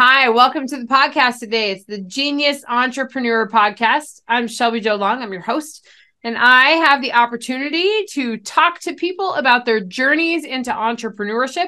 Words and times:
Hi, 0.00 0.28
welcome 0.28 0.64
to 0.68 0.76
the 0.76 0.86
podcast 0.86 1.40
today. 1.40 1.72
It's 1.72 1.82
the 1.82 1.98
Genius 1.98 2.62
Entrepreneur 2.68 3.48
Podcast. 3.48 4.20
I'm 4.28 4.46
Shelby 4.46 4.78
Jo 4.78 4.94
Long, 4.94 5.20
I'm 5.20 5.32
your 5.32 5.42
host, 5.42 5.88
and 6.22 6.38
I 6.38 6.68
have 6.68 7.02
the 7.02 7.14
opportunity 7.14 8.04
to 8.12 8.36
talk 8.36 8.78
to 8.82 8.94
people 8.94 9.34
about 9.34 9.64
their 9.64 9.80
journeys 9.80 10.44
into 10.44 10.70
entrepreneurship 10.70 11.66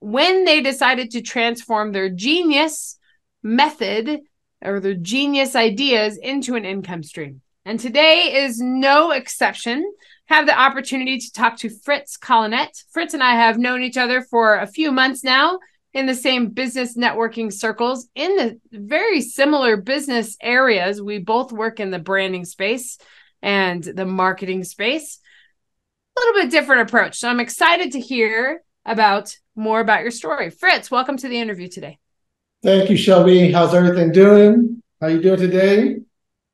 when 0.00 0.44
they 0.44 0.60
decided 0.60 1.12
to 1.12 1.22
transform 1.22 1.92
their 1.92 2.10
genius 2.10 2.98
method 3.42 4.20
or 4.62 4.78
their 4.78 4.92
genius 4.92 5.56
ideas 5.56 6.18
into 6.18 6.56
an 6.56 6.66
income 6.66 7.02
stream. 7.02 7.40
And 7.64 7.80
today 7.80 8.44
is 8.44 8.60
no 8.60 9.10
exception. 9.10 9.90
Have 10.26 10.44
the 10.44 10.60
opportunity 10.60 11.16
to 11.16 11.32
talk 11.32 11.56
to 11.60 11.70
Fritz 11.70 12.18
Colinet. 12.18 12.84
Fritz 12.90 13.14
and 13.14 13.22
I 13.22 13.36
have 13.36 13.56
known 13.56 13.82
each 13.82 13.96
other 13.96 14.20
for 14.20 14.58
a 14.58 14.66
few 14.66 14.92
months 14.92 15.24
now 15.24 15.60
in 15.94 16.06
the 16.06 16.14
same 16.14 16.48
business 16.48 16.96
networking 16.96 17.52
circles 17.52 18.08
in 18.16 18.36
the 18.36 18.60
very 18.72 19.20
similar 19.20 19.76
business 19.76 20.36
areas. 20.42 21.00
We 21.00 21.18
both 21.18 21.52
work 21.52 21.78
in 21.78 21.90
the 21.90 22.00
branding 22.00 22.44
space 22.44 22.98
and 23.40 23.82
the 23.82 24.04
marketing 24.04 24.64
space. 24.64 25.20
A 26.16 26.20
little 26.20 26.42
bit 26.42 26.50
different 26.50 26.82
approach. 26.82 27.18
So 27.18 27.28
I'm 27.28 27.40
excited 27.40 27.92
to 27.92 28.00
hear 28.00 28.62
about 28.84 29.36
more 29.54 29.80
about 29.80 30.02
your 30.02 30.10
story. 30.10 30.50
Fritz, 30.50 30.90
welcome 30.90 31.16
to 31.16 31.28
the 31.28 31.38
interview 31.38 31.68
today. 31.68 31.98
Thank 32.62 32.90
you, 32.90 32.96
Shelby. 32.96 33.52
How's 33.52 33.74
everything 33.74 34.10
doing? 34.10 34.82
How 35.00 35.06
are 35.06 35.10
you 35.10 35.22
doing 35.22 35.38
today? 35.38 35.96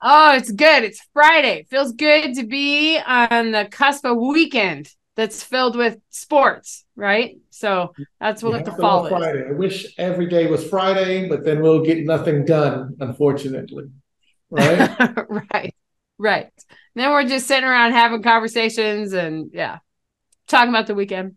Oh, 0.03 0.35
it's 0.35 0.51
good. 0.51 0.85
It's 0.85 1.01
Friday. 1.13 1.67
Feels 1.71 1.93
good 1.93 2.35
to 2.35 2.47
be 2.47 2.99
on 2.99 3.53
the 3.53 3.69
cusp 3.71 4.05
of 4.05 4.19
weekend 4.19 4.91
that's 5.21 5.43
filled 5.43 5.77
with 5.77 5.99
sports, 6.09 6.87
right? 6.97 7.37
So 7.51 7.93
that's 8.19 8.43
what 8.43 8.65
the 8.65 8.73
fall 8.73 9.05
is. 9.05 9.11
Friday. 9.11 9.45
I 9.47 9.53
wish 9.53 9.95
every 9.99 10.27
day 10.27 10.47
was 10.47 10.67
Friday, 10.67 11.29
but 11.29 11.45
then 11.45 11.61
we'll 11.61 11.85
get 11.85 12.07
nothing 12.07 12.47
done, 12.47 12.97
unfortunately. 13.01 13.91
Right? 14.49 14.91
right. 15.29 15.75
Right. 16.17 16.51
And 16.71 17.05
then 17.05 17.11
we're 17.11 17.29
just 17.29 17.47
sitting 17.47 17.69
around 17.69 17.93
having 17.93 18.23
conversations 18.23 19.13
and 19.13 19.51
yeah, 19.53 19.81
talking 20.49 20.71
about 20.71 20.87
the 20.87 20.95
weekend. 20.95 21.37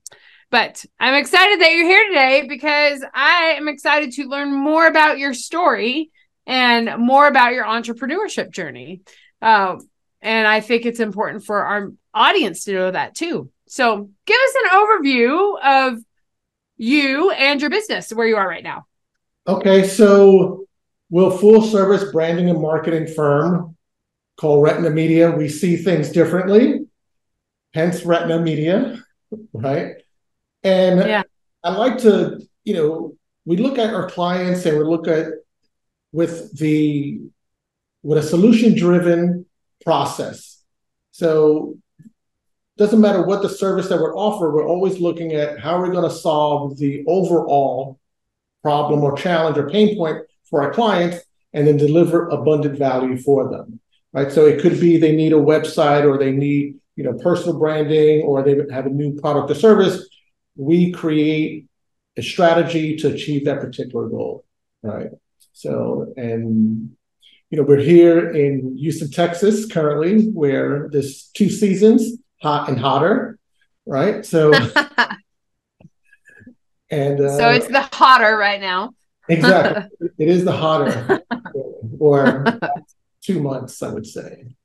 But 0.50 0.86
I'm 0.98 1.16
excited 1.16 1.60
that 1.60 1.74
you're 1.74 1.86
here 1.86 2.08
today 2.08 2.48
because 2.48 3.04
I 3.14 3.56
am 3.58 3.68
excited 3.68 4.14
to 4.14 4.30
learn 4.30 4.54
more 4.54 4.88
about 4.88 5.20
your 5.20 5.34
story 5.34 6.10
and 6.48 6.90
more 7.00 7.28
about 7.28 7.54
your 7.54 7.66
entrepreneurship 7.66 8.52
journey. 8.52 9.02
Uh, 9.42 9.76
and 10.22 10.48
I 10.48 10.62
think 10.62 10.86
it's 10.86 11.02
important 11.02 11.44
for 11.44 11.66
our 11.66 11.92
audience 12.14 12.64
to 12.64 12.74
know 12.74 12.92
that 12.92 13.14
too. 13.14 13.52
So 13.74 14.08
give 14.28 14.38
us 14.38 14.56
an 14.64 14.70
overview 14.70 15.60
of 15.64 16.04
you 16.78 17.32
and 17.32 17.60
your 17.60 17.72
business, 17.72 18.14
where 18.14 18.28
you 18.28 18.36
are 18.36 18.48
right 18.48 18.64
now. 18.64 18.86
Okay, 19.48 19.88
so 19.88 20.68
we're 21.10 21.34
a 21.34 21.36
full 21.36 21.64
service 21.64 22.12
branding 22.12 22.52
and 22.52 22.62
marketing 22.62 23.08
firm 23.08 23.76
called 24.38 24.64
Retna 24.64 24.94
Media. 24.94 25.32
We 25.32 25.50
see 25.50 25.76
things 25.76 26.12
differently, 26.12 26.82
hence 27.74 28.02
Retna 28.02 28.44
Media, 28.44 29.04
right? 29.54 29.96
And 30.62 31.00
yeah. 31.00 31.24
I 31.64 31.76
like 31.76 31.98
to, 32.04 32.48
you 32.66 32.76
know, 32.76 33.16
we 33.44 33.58
look 33.58 33.80
at 33.80 33.92
our 33.92 34.08
clients 34.08 34.68
and 34.68 34.78
we 34.78 34.84
look 34.84 35.08
at 35.08 35.26
with 36.12 36.56
the 36.60 37.22
with 38.04 38.20
a 38.20 38.24
solution 38.24 38.78
driven 38.78 39.48
process. 39.84 40.62
So 41.10 41.80
doesn't 42.78 43.02
matter 43.02 43.24
what 43.24 43.42
the 43.42 43.50
service 43.50 43.90
that 43.90 44.00
we're 44.00 44.16
offering, 44.16 44.54
we're 44.54 44.68
always 44.68 45.00
looking 45.00 45.34
at 45.34 45.60
how 45.60 45.76
are 45.76 45.84
we 45.84 45.94
going 45.94 46.10
to 46.10 46.16
solve 46.16 46.78
the 46.78 47.04
overall 47.08 48.00
problem 48.64 49.04
or 49.04 49.16
challenge 49.16 49.58
or 49.58 49.70
pain 49.70 49.96
point 49.96 50.18
for 50.50 50.64
our 50.64 50.74
clients 50.74 51.18
and 51.54 51.68
then 51.68 51.78
deliver 51.78 52.30
abundant 52.30 52.78
value 52.78 53.18
for 53.18 53.50
them. 53.50 53.80
Right. 54.12 54.32
So 54.32 54.46
it 54.46 54.62
could 54.62 54.80
be 54.80 54.98
they 54.98 55.16
need 55.16 55.34
a 55.34 55.38
website 55.38 56.04
or 56.04 56.18
they 56.18 56.32
need, 56.32 56.76
you 56.96 57.04
know, 57.04 57.14
personal 57.14 57.58
branding 57.58 58.22
or 58.22 58.44
they 58.44 58.56
have 58.72 58.86
a 58.86 58.90
new 58.90 59.20
product 59.20 59.52
or 59.52 59.56
service. 59.56 60.08
We 60.56 60.92
create 60.92 61.68
a 62.16 62.22
strategy 62.22 62.96
to 62.98 63.12
achieve 63.12 63.46
that 63.46 63.60
particular 63.60 64.08
goal. 64.08 64.46
Right. 64.84 65.10
So 65.54 66.14
and 66.16 66.92
you 67.50 67.58
know, 67.58 67.64
we're 67.64 67.78
here 67.78 68.32
in 68.32 68.78
Houston, 68.80 69.12
Texas 69.12 69.68
currently, 69.68 70.28
where 70.30 70.90
there's 70.92 71.30
two 71.36 71.50
seasons 71.50 72.18
hot 72.44 72.70
and 72.70 72.80
hotter, 72.80 73.40
right? 73.86 74.26
So, 74.26 74.54
and 76.92 77.20
uh, 77.20 77.38
so 77.38 77.50
it's 77.50 77.68
the 77.68 77.90
hotter 77.92 78.38
right 78.38 78.62
now. 78.62 78.92
exactly, 79.28 79.90
it 80.20 80.28
is 80.28 80.44
the 80.44 80.52
hotter 80.52 81.24
or 82.00 82.46
two 83.22 83.42
months, 83.42 83.82
I 83.82 83.92
would 83.92 84.06
say. 84.06 84.56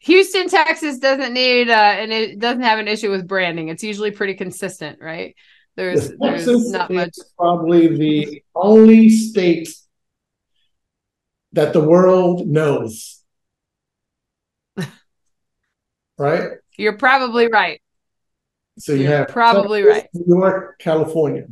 Houston, 0.00 0.48
Texas 0.48 0.98
doesn't 0.98 1.32
need 1.32 1.68
uh, 1.68 1.72
and 1.72 2.12
it 2.12 2.38
doesn't 2.38 2.62
have 2.62 2.78
an 2.78 2.86
issue 2.86 3.10
with 3.10 3.26
branding. 3.26 3.70
It's 3.70 3.82
usually 3.82 4.12
pretty 4.12 4.34
consistent, 4.34 5.00
right? 5.00 5.34
There's, 5.74 6.12
there's 6.18 6.70
not 6.70 6.90
much. 6.90 7.16
Probably 7.36 7.88
the 7.88 8.42
only 8.54 9.08
state 9.08 9.68
that 11.52 11.72
the 11.72 11.80
world 11.80 12.46
knows. 12.46 13.24
right? 16.18 16.50
You're 16.76 16.96
probably 16.96 17.48
right. 17.48 17.80
So 18.78 18.92
you 18.92 19.04
You're 19.04 19.18
have 19.18 19.28
probably 19.28 19.82
Texas, 19.82 20.10
right. 20.14 20.26
New 20.26 20.38
York, 20.38 20.78
California. 20.78 21.46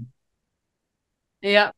Yep. 1.42 1.74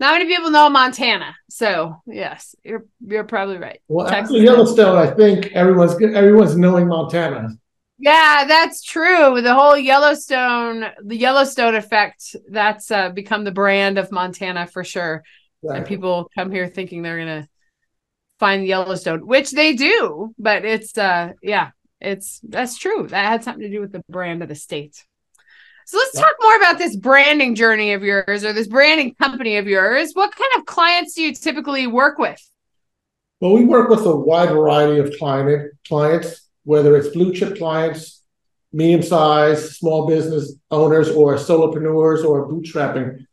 Not 0.00 0.14
many 0.14 0.26
people 0.26 0.50
know 0.50 0.68
Montana, 0.68 1.36
so 1.48 2.02
yes, 2.06 2.54
you're 2.64 2.84
you're 3.00 3.24
probably 3.24 3.58
right. 3.58 3.80
Well, 3.86 4.08
Texas 4.08 4.36
after 4.36 4.42
Yellowstone, 4.42 4.96
I 4.96 5.06
think 5.14 5.52
everyone's 5.52 5.92
everyone's 5.92 6.56
knowing 6.56 6.88
Montana. 6.88 7.50
Yeah, 7.98 8.44
that's 8.46 8.82
true. 8.82 9.40
The 9.40 9.54
whole 9.54 9.76
Yellowstone, 9.76 10.86
the 11.04 11.16
Yellowstone 11.16 11.76
effect, 11.76 12.34
that's 12.50 12.90
uh, 12.90 13.10
become 13.10 13.44
the 13.44 13.52
brand 13.52 13.98
of 13.98 14.10
Montana 14.10 14.66
for 14.66 14.82
sure. 14.82 15.22
Right. 15.62 15.78
And 15.78 15.86
people 15.86 16.28
come 16.34 16.50
here 16.50 16.68
thinking 16.68 17.02
they're 17.02 17.18
gonna 17.18 17.48
find 18.40 18.66
Yellowstone, 18.66 19.26
which 19.26 19.52
they 19.52 19.74
do, 19.74 20.34
but 20.38 20.64
it's 20.64 20.98
uh 20.98 21.32
yeah, 21.40 21.70
it's 22.00 22.40
that's 22.42 22.76
true. 22.78 23.06
That 23.08 23.26
had 23.26 23.44
something 23.44 23.62
to 23.62 23.70
do 23.70 23.80
with 23.80 23.92
the 23.92 24.02
brand 24.08 24.42
of 24.42 24.48
the 24.48 24.54
state. 24.54 25.04
So 25.86 25.98
let's 25.98 26.18
talk 26.18 26.32
more 26.40 26.56
about 26.56 26.78
this 26.78 26.96
branding 26.96 27.54
journey 27.54 27.92
of 27.92 28.02
yours 28.02 28.42
or 28.42 28.52
this 28.54 28.68
branding 28.68 29.14
company 29.14 29.58
of 29.58 29.66
yours. 29.66 30.12
What 30.14 30.34
kind 30.34 30.50
of 30.56 30.64
clients 30.64 31.14
do 31.14 31.22
you 31.22 31.34
typically 31.34 31.86
work 31.86 32.18
with? 32.18 32.40
Well, 33.40 33.52
we 33.52 33.66
work 33.66 33.90
with 33.90 34.06
a 34.06 34.16
wide 34.16 34.48
variety 34.48 34.98
of 34.98 35.14
client 35.18 35.72
clients, 35.86 36.48
whether 36.62 36.96
it's 36.96 37.08
blue 37.08 37.34
chip 37.34 37.58
clients, 37.58 38.22
medium 38.72 39.02
sized 39.02 39.72
small 39.72 40.06
business 40.06 40.54
owners, 40.70 41.10
or 41.10 41.36
solopreneurs, 41.36 42.24
or 42.24 42.48
bootstrapping, 42.48 43.26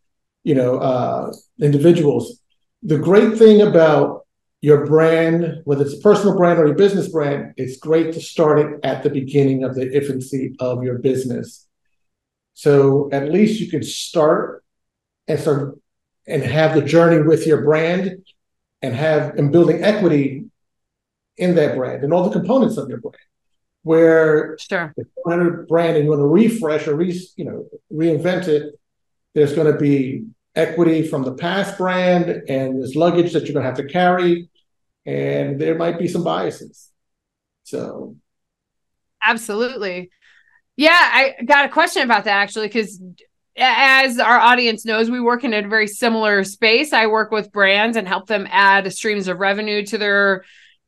you 0.43 0.55
know, 0.55 0.77
uh, 0.77 1.31
individuals. 1.61 2.41
The 2.83 2.97
great 2.97 3.37
thing 3.37 3.61
about 3.61 4.20
your 4.61 4.85
brand, 4.85 5.61
whether 5.65 5.83
it's 5.83 5.95
a 5.95 6.01
personal 6.01 6.37
brand 6.37 6.59
or 6.59 6.67
your 6.67 6.75
business 6.75 7.07
brand, 7.07 7.53
it's 7.57 7.77
great 7.77 8.13
to 8.13 8.21
start 8.21 8.59
it 8.59 8.79
at 8.83 9.01
the 9.01 9.09
beginning 9.09 9.63
of 9.63 9.73
the 9.73 9.91
infancy 9.91 10.55
of 10.59 10.83
your 10.83 10.99
business. 10.99 11.67
So 12.53 13.09
at 13.11 13.31
least 13.31 13.59
you 13.59 13.69
can 13.69 13.81
start 13.81 14.63
and 15.27 15.39
start 15.39 15.79
and 16.27 16.43
have 16.43 16.75
the 16.75 16.83
journey 16.83 17.23
with 17.23 17.47
your 17.47 17.63
brand 17.63 18.23
and 18.83 18.95
have 18.95 19.35
and 19.35 19.51
building 19.51 19.83
equity 19.83 20.45
in 21.37 21.55
that 21.55 21.75
brand 21.75 22.03
and 22.03 22.13
all 22.13 22.29
the 22.29 22.39
components 22.39 22.77
of 22.77 22.87
your 22.87 22.99
brand. 22.99 23.15
Where 23.83 24.57
sure. 24.59 24.93
if 24.95 25.07
you 25.07 25.23
want 25.25 25.41
a 25.41 25.63
brand 25.63 25.95
and 25.95 26.05
you 26.05 26.11
want 26.11 26.19
to 26.19 26.27
refresh 26.27 26.87
or 26.87 26.95
re, 26.95 27.19
you 27.35 27.45
know 27.45 27.65
reinvent 27.91 28.47
it, 28.47 28.79
there's 29.33 29.53
going 29.53 29.71
to 29.71 29.79
be 29.79 30.25
equity 30.55 31.07
from 31.07 31.23
the 31.23 31.33
past 31.33 31.77
brand 31.77 32.29
and 32.49 32.81
this 32.81 32.95
luggage 32.95 33.33
that 33.33 33.43
you're 33.43 33.53
going 33.53 33.63
to 33.63 33.69
have 33.69 33.77
to 33.77 33.87
carry 33.87 34.49
and 35.05 35.59
there 35.59 35.75
might 35.75 35.97
be 35.97 36.07
some 36.07 36.23
biases. 36.23 36.89
So, 37.63 38.15
absolutely. 39.23 40.11
Yeah, 40.75 40.97
I 40.99 41.35
got 41.43 41.65
a 41.65 41.69
question 41.69 42.03
about 42.03 42.25
that 42.25 42.37
actually 42.37 42.67
because 42.67 43.01
as 43.57 44.19
our 44.19 44.39
audience 44.39 44.85
knows, 44.85 45.11
we 45.11 45.19
work 45.19 45.43
in 45.43 45.53
a 45.53 45.67
very 45.67 45.87
similar 45.87 46.43
space. 46.43 46.93
I 46.93 47.07
work 47.07 47.31
with 47.31 47.51
brands 47.51 47.97
and 47.97 48.07
help 48.07 48.27
them 48.27 48.47
add 48.49 48.91
streams 48.93 49.27
of 49.27 49.39
revenue 49.39 49.85
to 49.87 49.97
their 49.97 50.43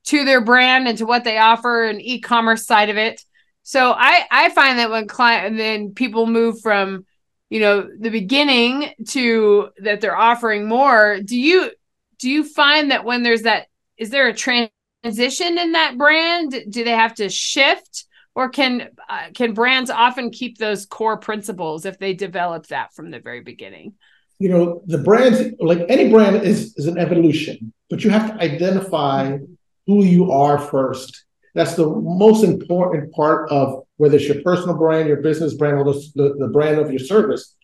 to 0.05 0.25
their 0.25 0.41
brand 0.41 0.87
and 0.87 0.97
to 0.97 1.05
what 1.05 1.23
they 1.23 1.37
offer 1.37 1.85
and 1.85 2.01
e-commerce 2.01 2.65
side 2.65 2.89
of 2.89 2.97
it. 2.97 3.21
So 3.63 3.93
I 3.93 4.25
I 4.29 4.49
find 4.49 4.79
that 4.79 4.89
when 4.89 5.07
client 5.07 5.47
and 5.47 5.59
then 5.59 5.93
people 5.93 6.27
move 6.27 6.59
from 6.61 7.05
you 7.53 7.59
know 7.59 7.87
the 7.99 8.09
beginning 8.09 8.89
to 9.09 9.69
that 9.77 10.01
they're 10.01 10.17
offering 10.17 10.67
more, 10.67 11.19
do 11.23 11.39
you 11.39 11.69
do 12.17 12.27
you 12.29 12.43
find 12.43 12.89
that 12.89 13.05
when 13.05 13.21
there's 13.21 13.43
that 13.43 13.67
is 13.95 14.09
there 14.09 14.27
a 14.27 14.33
transition 14.33 15.59
in 15.59 15.73
that 15.73 15.95
brand? 15.95 16.55
Do 16.67 16.83
they 16.83 16.97
have 17.03 17.13
to 17.15 17.29
shift? 17.29 18.05
or 18.35 18.49
can 18.49 18.89
uh, 19.07 19.27
can 19.35 19.53
brands 19.53 19.91
often 19.91 20.31
keep 20.31 20.57
those 20.57 20.87
core 20.87 21.17
principles 21.17 21.85
if 21.85 21.99
they 21.99 22.15
develop 22.15 22.65
that 22.67 22.91
from 22.95 23.11
the 23.11 23.19
very 23.19 23.41
beginning 23.41 23.93
you 24.39 24.49
know 24.49 24.81
the 24.87 24.97
brands 24.97 25.39
like 25.59 25.85
any 25.87 26.09
brand 26.09 26.37
is 26.37 26.73
is 26.77 26.87
an 26.87 26.97
evolution 26.97 27.71
but 27.91 28.03
you 28.03 28.09
have 28.09 28.31
to 28.31 28.43
identify 28.43 29.37
who 29.85 30.03
you 30.03 30.31
are 30.31 30.57
first 30.57 31.25
that's 31.53 31.75
the 31.75 31.87
most 31.87 32.43
important 32.43 33.13
part 33.13 33.49
of 33.49 33.83
whether 33.97 34.15
it's 34.15 34.27
your 34.27 34.41
personal 34.41 34.75
brand 34.75 35.07
your 35.07 35.21
business 35.21 35.53
brand 35.53 35.77
or 35.77 35.85
the, 35.85 36.35
the 36.39 36.49
brand 36.51 36.79
of 36.79 36.89
your 36.89 36.99
service 36.99 37.55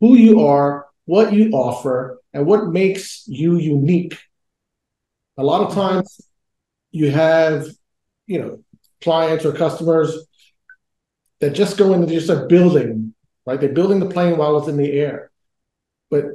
who 0.00 0.16
you 0.16 0.46
are 0.46 0.86
what 1.04 1.32
you 1.32 1.50
offer 1.50 2.20
and 2.32 2.46
what 2.46 2.68
makes 2.68 3.24
you 3.26 3.56
unique 3.58 4.18
a 5.38 5.42
lot 5.42 5.66
of 5.66 5.74
times 5.74 6.20
you 6.90 7.10
have 7.10 7.66
you 8.26 8.38
know 8.38 8.62
clients 9.02 9.44
or 9.44 9.52
customers 9.52 10.16
that 11.42 11.50
just 11.50 11.76
go 11.76 11.92
in 11.92 12.00
and 12.02 12.08
just 12.08 12.26
start 12.26 12.48
building, 12.48 13.14
right? 13.44 13.60
They're 13.60 13.72
building 13.72 13.98
the 13.98 14.08
plane 14.08 14.38
while 14.38 14.56
it's 14.58 14.68
in 14.68 14.76
the 14.76 14.92
air. 14.92 15.30
But 16.08 16.26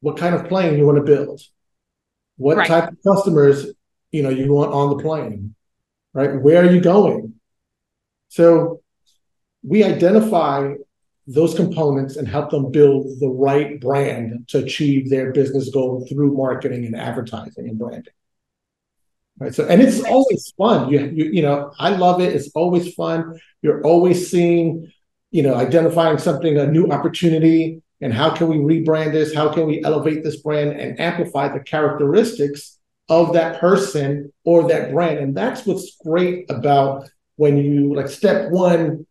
what 0.00 0.16
kind 0.16 0.34
of 0.34 0.48
plane 0.48 0.76
you 0.76 0.84
want 0.84 0.98
to 0.98 1.04
build? 1.04 1.40
What 2.36 2.56
right. 2.56 2.66
type 2.66 2.90
of 2.90 2.98
customers, 3.06 3.72
you 4.10 4.24
know, 4.24 4.28
you 4.28 4.52
want 4.52 4.72
on 4.72 4.96
the 4.96 5.02
plane, 5.02 5.54
right? 6.12 6.40
Where 6.40 6.62
are 6.62 6.70
you 6.70 6.80
going? 6.80 7.34
So 8.28 8.82
we 9.62 9.84
identify 9.84 10.74
those 11.26 11.54
components 11.54 12.16
and 12.16 12.26
help 12.26 12.50
them 12.50 12.72
build 12.72 13.06
the 13.20 13.28
right 13.28 13.80
brand 13.80 14.48
to 14.48 14.58
achieve 14.58 15.10
their 15.10 15.32
business 15.32 15.70
goal 15.70 16.06
through 16.08 16.36
marketing 16.36 16.86
and 16.86 16.96
advertising 16.96 17.68
and 17.68 17.78
branding. 17.78 18.12
Right. 19.38 19.54
So, 19.54 19.66
and 19.66 19.80
it's 19.80 20.02
always 20.02 20.52
fun. 20.58 20.90
You, 20.90 21.00
you, 21.00 21.24
you 21.32 21.42
know, 21.42 21.72
I 21.78 21.90
love 21.90 22.20
it. 22.20 22.34
It's 22.34 22.50
always 22.54 22.92
fun. 22.94 23.40
You're 23.62 23.82
always 23.82 24.30
seeing, 24.30 24.92
you 25.30 25.42
know, 25.42 25.54
identifying 25.54 26.18
something, 26.18 26.58
a 26.58 26.66
new 26.66 26.88
opportunity, 26.88 27.80
and 28.02 28.12
how 28.12 28.30
can 28.30 28.48
we 28.48 28.56
rebrand 28.56 29.12
this? 29.12 29.34
How 29.34 29.52
can 29.52 29.66
we 29.66 29.82
elevate 29.84 30.24
this 30.24 30.36
brand 30.42 30.72
and 30.78 30.98
amplify 30.98 31.48
the 31.48 31.60
characteristics 31.60 32.78
of 33.10 33.34
that 33.34 33.60
person 33.60 34.32
or 34.44 34.68
that 34.68 34.92
brand? 34.92 35.18
And 35.18 35.36
that's 35.36 35.66
what's 35.66 35.96
great 35.96 36.50
about 36.50 37.08
when 37.36 37.58
you 37.58 37.94
like 37.94 38.08
step 38.08 38.50
one, 38.50 39.06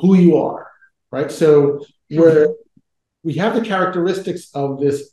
who 0.00 0.14
you 0.16 0.36
are, 0.36 0.70
right? 1.10 1.30
So 1.32 1.84
where 2.10 2.48
we 3.22 3.34
have 3.34 3.54
the 3.54 3.64
characteristics 3.64 4.50
of 4.54 4.80
this 4.80 5.10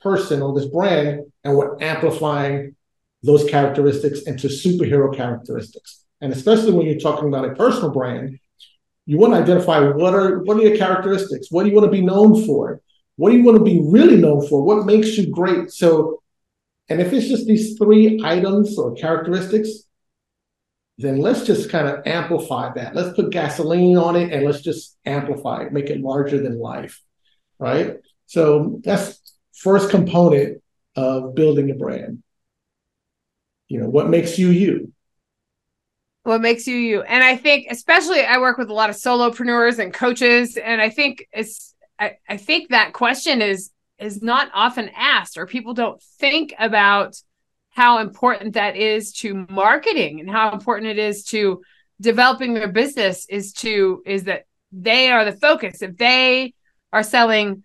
person 0.00 0.40
or 0.42 0.58
this 0.58 0.68
brand, 0.68 1.30
and 1.44 1.56
we're 1.56 1.80
amplifying 1.82 2.76
those 3.22 3.48
characteristics 3.50 4.22
into 4.22 4.48
superhero 4.48 5.14
characteristics. 5.14 6.04
And 6.20 6.32
especially 6.32 6.72
when 6.72 6.86
you're 6.86 6.98
talking 6.98 7.28
about 7.28 7.44
a 7.44 7.54
personal 7.54 7.90
brand, 7.90 8.38
you 9.06 9.18
want 9.18 9.32
to 9.32 9.40
identify 9.40 9.80
what 9.80 10.14
are 10.14 10.40
what 10.42 10.58
are 10.58 10.62
your 10.62 10.76
characteristics? 10.76 11.48
What 11.50 11.62
do 11.62 11.70
you 11.70 11.74
want 11.74 11.86
to 11.86 11.90
be 11.90 12.04
known 12.04 12.44
for? 12.44 12.80
What 13.16 13.30
do 13.30 13.36
you 13.36 13.44
want 13.44 13.58
to 13.58 13.64
be 13.64 13.80
really 13.82 14.16
known 14.16 14.46
for? 14.46 14.62
What 14.62 14.84
makes 14.84 15.16
you 15.16 15.30
great? 15.30 15.70
So, 15.70 16.22
and 16.88 17.00
if 17.00 17.12
it's 17.12 17.28
just 17.28 17.46
these 17.46 17.76
three 17.76 18.20
items 18.24 18.78
or 18.78 18.94
characteristics, 18.94 19.70
then 20.98 21.18
let's 21.18 21.44
just 21.44 21.70
kind 21.70 21.86
of 21.86 22.06
amplify 22.06 22.72
that. 22.74 22.94
Let's 22.94 23.14
put 23.14 23.30
gasoline 23.30 23.96
on 23.96 24.16
it 24.16 24.32
and 24.32 24.44
let's 24.44 24.62
just 24.62 24.96
amplify 25.04 25.62
it, 25.62 25.72
make 25.72 25.90
it 25.90 26.00
larger 26.00 26.42
than 26.42 26.58
life. 26.58 27.00
Right. 27.58 27.96
So 28.26 28.80
that's 28.84 29.20
first 29.54 29.90
component 29.90 30.62
of 30.96 31.34
building 31.34 31.70
a 31.70 31.74
brand 31.74 32.22
you 33.68 33.78
know 33.80 33.88
what 33.88 34.08
makes 34.08 34.38
you 34.38 34.48
you 34.48 34.92
what 36.24 36.40
makes 36.40 36.66
you 36.66 36.74
you 36.74 37.02
and 37.02 37.22
i 37.22 37.36
think 37.36 37.66
especially 37.70 38.22
i 38.24 38.38
work 38.38 38.58
with 38.58 38.70
a 38.70 38.74
lot 38.74 38.90
of 38.90 38.96
solopreneurs 38.96 39.78
and 39.78 39.92
coaches 39.92 40.56
and 40.56 40.80
i 40.80 40.88
think 40.90 41.26
it's 41.32 41.74
i, 41.98 42.16
I 42.28 42.36
think 42.36 42.70
that 42.70 42.92
question 42.92 43.40
is 43.42 43.70
is 43.98 44.22
not 44.22 44.50
often 44.54 44.90
asked 44.96 45.36
or 45.36 45.46
people 45.46 45.74
don't 45.74 46.02
think 46.18 46.54
about 46.58 47.16
how 47.70 47.98
important 47.98 48.54
that 48.54 48.76
is 48.76 49.12
to 49.12 49.46
marketing 49.48 50.20
and 50.20 50.30
how 50.30 50.52
important 50.52 50.88
it 50.90 50.98
is 50.98 51.24
to 51.24 51.62
developing 52.00 52.54
their 52.54 52.68
business 52.68 53.26
is 53.28 53.52
to 53.52 54.02
is 54.06 54.24
that 54.24 54.44
they 54.72 55.10
are 55.10 55.24
the 55.24 55.36
focus. 55.36 55.82
If 55.82 55.96
they 55.96 56.54
are 56.92 57.02
selling 57.02 57.64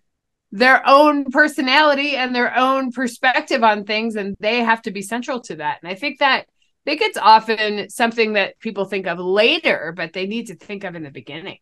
their 0.52 0.86
own 0.86 1.24
personality 1.32 2.16
and 2.16 2.34
their 2.34 2.56
own 2.56 2.92
perspective 2.92 3.64
on 3.64 3.84
things 3.84 4.14
and 4.14 4.36
they 4.38 4.62
have 4.62 4.82
to 4.82 4.92
be 4.92 5.02
central 5.02 5.40
to 5.40 5.56
that. 5.56 5.78
And 5.82 5.90
i 5.90 5.94
think 5.94 6.20
that 6.20 6.46
I 6.86 6.90
think 6.90 7.00
it's 7.00 7.18
often 7.18 7.88
something 7.88 8.34
that 8.34 8.58
people 8.60 8.84
think 8.84 9.06
of 9.06 9.18
later 9.18 9.92
but 9.96 10.12
they 10.12 10.26
need 10.26 10.46
to 10.48 10.54
think 10.54 10.84
of 10.84 10.94
in 10.94 11.02
the 11.02 11.10
beginning 11.10 11.58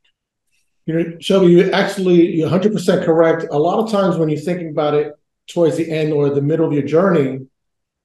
you 0.86 0.94
know 0.94 1.16
shelby 1.20 1.46
you 1.46 1.70
actually 1.70 2.34
you're 2.36 2.48
100% 2.48 3.04
correct 3.04 3.46
a 3.50 3.58
lot 3.58 3.82
of 3.82 3.90
times 3.90 4.16
when 4.16 4.28
you're 4.28 4.40
thinking 4.40 4.70
about 4.70 4.94
it 4.94 5.14
towards 5.48 5.76
the 5.76 5.90
end 5.90 6.12
or 6.12 6.30
the 6.30 6.42
middle 6.42 6.66
of 6.66 6.72
your 6.72 6.82
journey 6.82 7.46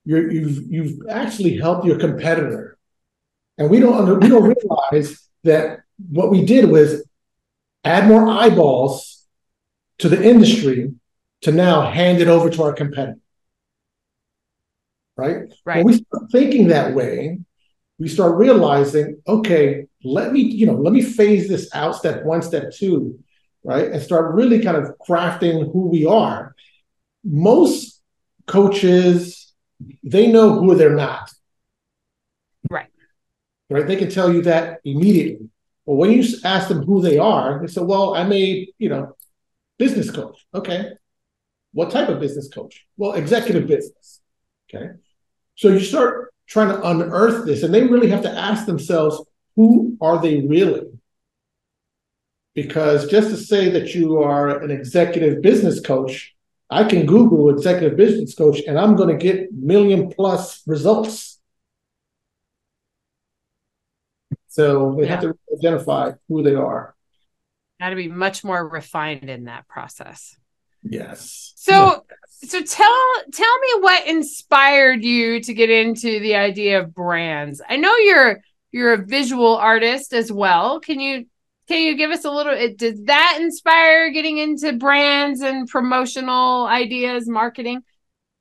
you're, 0.05 0.31
you've 0.31 0.71
you've 0.71 0.99
actually 1.09 1.57
helped 1.57 1.85
your 1.85 1.99
competitor 1.99 2.77
and 3.57 3.69
we 3.69 3.79
don't 3.79 4.19
we 4.19 4.29
don't 4.29 4.55
realize 4.55 5.27
that 5.43 5.79
what 6.09 6.29
we 6.29 6.45
did 6.45 6.69
was 6.69 7.03
add 7.83 8.07
more 8.07 8.27
eyeballs 8.27 9.25
to 9.99 10.09
the 10.09 10.21
industry 10.23 10.93
to 11.41 11.51
now 11.51 11.89
hand 11.89 12.21
it 12.21 12.27
over 12.27 12.49
to 12.49 12.63
our 12.63 12.73
competitor. 12.73 13.19
Right? 15.15 15.51
Right. 15.65 15.77
When 15.77 15.85
we 15.85 15.93
start 15.93 16.31
thinking 16.31 16.67
that 16.67 16.93
way, 16.93 17.39
we 17.97 18.07
start 18.07 18.37
realizing, 18.37 19.21
okay, 19.27 19.87
let 20.07 20.31
me, 20.31 20.41
you 20.41 20.65
know, 20.65 20.73
let 20.73 20.93
me 20.93 21.01
phase 21.01 21.47
this 21.47 21.69
out 21.73 21.95
step 21.95 22.23
one, 22.23 22.41
step 22.41 22.71
two, 22.71 23.19
right? 23.63 23.91
And 23.91 24.01
start 24.01 24.35
really 24.35 24.61
kind 24.61 24.77
of 24.77 24.95
crafting 25.07 25.71
who 25.71 25.87
we 25.87 26.05
are. 26.05 26.55
Most 27.23 28.01
coaches, 28.45 29.53
they 30.03 30.27
know 30.27 30.59
who 30.59 30.75
they're 30.75 30.95
not. 30.95 31.29
Right. 32.69 32.89
Right. 33.69 33.85
They 33.85 33.97
can 33.97 34.09
tell 34.09 34.33
you 34.33 34.41
that 34.43 34.79
immediately. 34.85 35.49
But 35.85 35.95
when 35.95 36.11
you 36.11 36.25
ask 36.43 36.67
them 36.67 36.83
who 36.83 37.01
they 37.01 37.17
are, 37.17 37.59
they 37.61 37.67
say, 37.67 37.81
well, 37.81 38.15
I'm 38.15 38.31
a, 38.33 38.67
you 38.77 38.89
know, 38.89 39.15
Business 39.77 40.09
coach. 40.09 40.43
Okay. 40.53 40.89
What 41.73 41.91
type 41.91 42.09
of 42.09 42.19
business 42.19 42.49
coach? 42.49 42.85
Well, 42.97 43.13
executive 43.13 43.67
business. 43.67 44.21
Okay. 44.73 44.89
So 45.55 45.69
you 45.69 45.79
start 45.79 46.33
trying 46.47 46.69
to 46.69 46.81
unearth 46.81 47.45
this, 47.45 47.61
and 47.61 47.73
they 47.73 47.83
really 47.83 48.09
have 48.09 48.23
to 48.23 48.31
ask 48.31 48.65
themselves, 48.65 49.23
who 49.57 49.97
are 49.99 50.21
they 50.21 50.39
really? 50.39 50.87
Because 52.55 53.09
just 53.09 53.29
to 53.29 53.37
say 53.37 53.69
that 53.71 53.93
you 53.93 54.23
are 54.23 54.61
an 54.63 54.71
executive 54.71 55.41
business 55.41 55.81
coach, 55.81 56.33
I 56.69 56.85
can 56.85 57.05
Google 57.05 57.49
executive 57.49 57.97
business 57.97 58.33
coach 58.33 58.61
and 58.65 58.79
I'm 58.79 58.95
going 58.95 59.09
to 59.09 59.21
get 59.21 59.51
million 59.51 60.09
plus 60.09 60.63
results. 60.65 61.39
So 64.47 64.95
they 64.97 65.03
yeah. 65.03 65.09
have 65.09 65.21
to 65.21 65.37
identify 65.53 66.13
who 66.29 66.41
they 66.41 66.55
are 66.55 66.95
got 67.79 67.89
to 67.89 67.95
be 67.95 68.07
much 68.07 68.43
more 68.43 68.67
refined 68.67 69.29
in 69.29 69.45
that 69.45 69.67
process. 69.67 70.37
Yes. 70.83 71.53
So 71.55 72.05
yes. 72.41 72.51
so 72.51 72.61
tell 72.61 73.13
tell 73.33 73.59
me 73.59 73.67
what 73.79 74.07
inspired 74.07 75.03
you 75.03 75.41
to 75.41 75.53
get 75.53 75.69
into 75.69 76.19
the 76.19 76.35
idea 76.35 76.79
of 76.79 76.93
brands. 76.93 77.61
I 77.67 77.77
know 77.77 77.95
you're 77.97 78.41
you're 78.71 78.93
a 78.93 79.05
visual 79.05 79.55
artist 79.55 80.13
as 80.13 80.31
well. 80.31 80.79
Can 80.79 80.99
you 80.99 81.25
can 81.67 81.81
you 81.81 81.95
give 81.97 82.11
us 82.11 82.23
a 82.25 82.31
little 82.31 82.55
did 82.75 83.07
that 83.07 83.37
inspire 83.41 84.09
getting 84.11 84.37
into 84.37 84.73
brands 84.73 85.41
and 85.41 85.67
promotional 85.67 86.65
ideas, 86.67 87.27
marketing? 87.27 87.81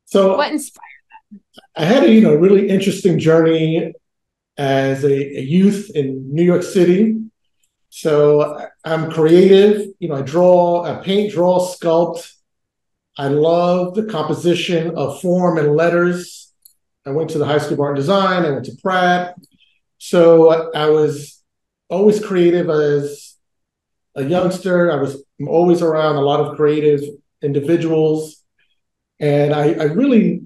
So 0.04 0.36
what 0.36 0.52
inspired 0.52 0.82
that? 1.30 1.40
I 1.76 1.84
had 1.84 2.04
a 2.04 2.12
you 2.12 2.20
know 2.20 2.34
really 2.34 2.68
interesting 2.68 3.18
journey 3.18 3.92
as 4.56 5.04
a, 5.04 5.38
a 5.38 5.42
youth 5.42 5.90
in 5.94 6.32
New 6.32 6.44
York 6.44 6.62
City 6.62 7.26
so 7.96 8.68
I'm 8.84 9.10
creative. 9.10 9.86
You 10.00 10.08
know, 10.10 10.16
I 10.16 10.20
draw, 10.20 10.84
I 10.84 11.02
paint, 11.02 11.32
draw, 11.32 11.60
sculpt. 11.60 12.30
I 13.16 13.28
love 13.28 13.94
the 13.94 14.04
composition 14.04 14.94
of 14.96 15.18
form 15.22 15.56
and 15.56 15.74
letters. 15.74 16.52
I 17.06 17.12
went 17.12 17.30
to 17.30 17.38
the 17.38 17.46
High 17.46 17.56
School 17.56 17.72
of 17.72 17.80
Art 17.80 17.90
and 17.92 17.96
Design. 17.96 18.44
I 18.44 18.50
went 18.50 18.66
to 18.66 18.76
Pratt. 18.82 19.36
So 19.98 20.70
I 20.72 20.90
was 20.90 21.42
always 21.88 22.24
creative 22.24 22.68
as 22.68 23.36
a 24.14 24.24
youngster. 24.24 24.90
I 24.90 24.96
was 24.96 25.22
always 25.46 25.82
around 25.82 26.16
a 26.16 26.20
lot 26.20 26.40
of 26.40 26.56
creative 26.56 27.02
individuals. 27.42 28.42
And 29.20 29.54
I, 29.54 29.72
I 29.72 29.84
really 29.84 30.42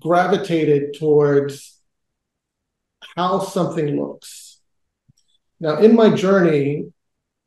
gravitated 0.00 0.94
towards 0.98 1.78
how 3.16 3.40
something 3.40 4.00
looks. 4.00 4.60
Now, 5.60 5.78
in 5.78 5.94
my 5.94 6.10
journey, 6.10 6.92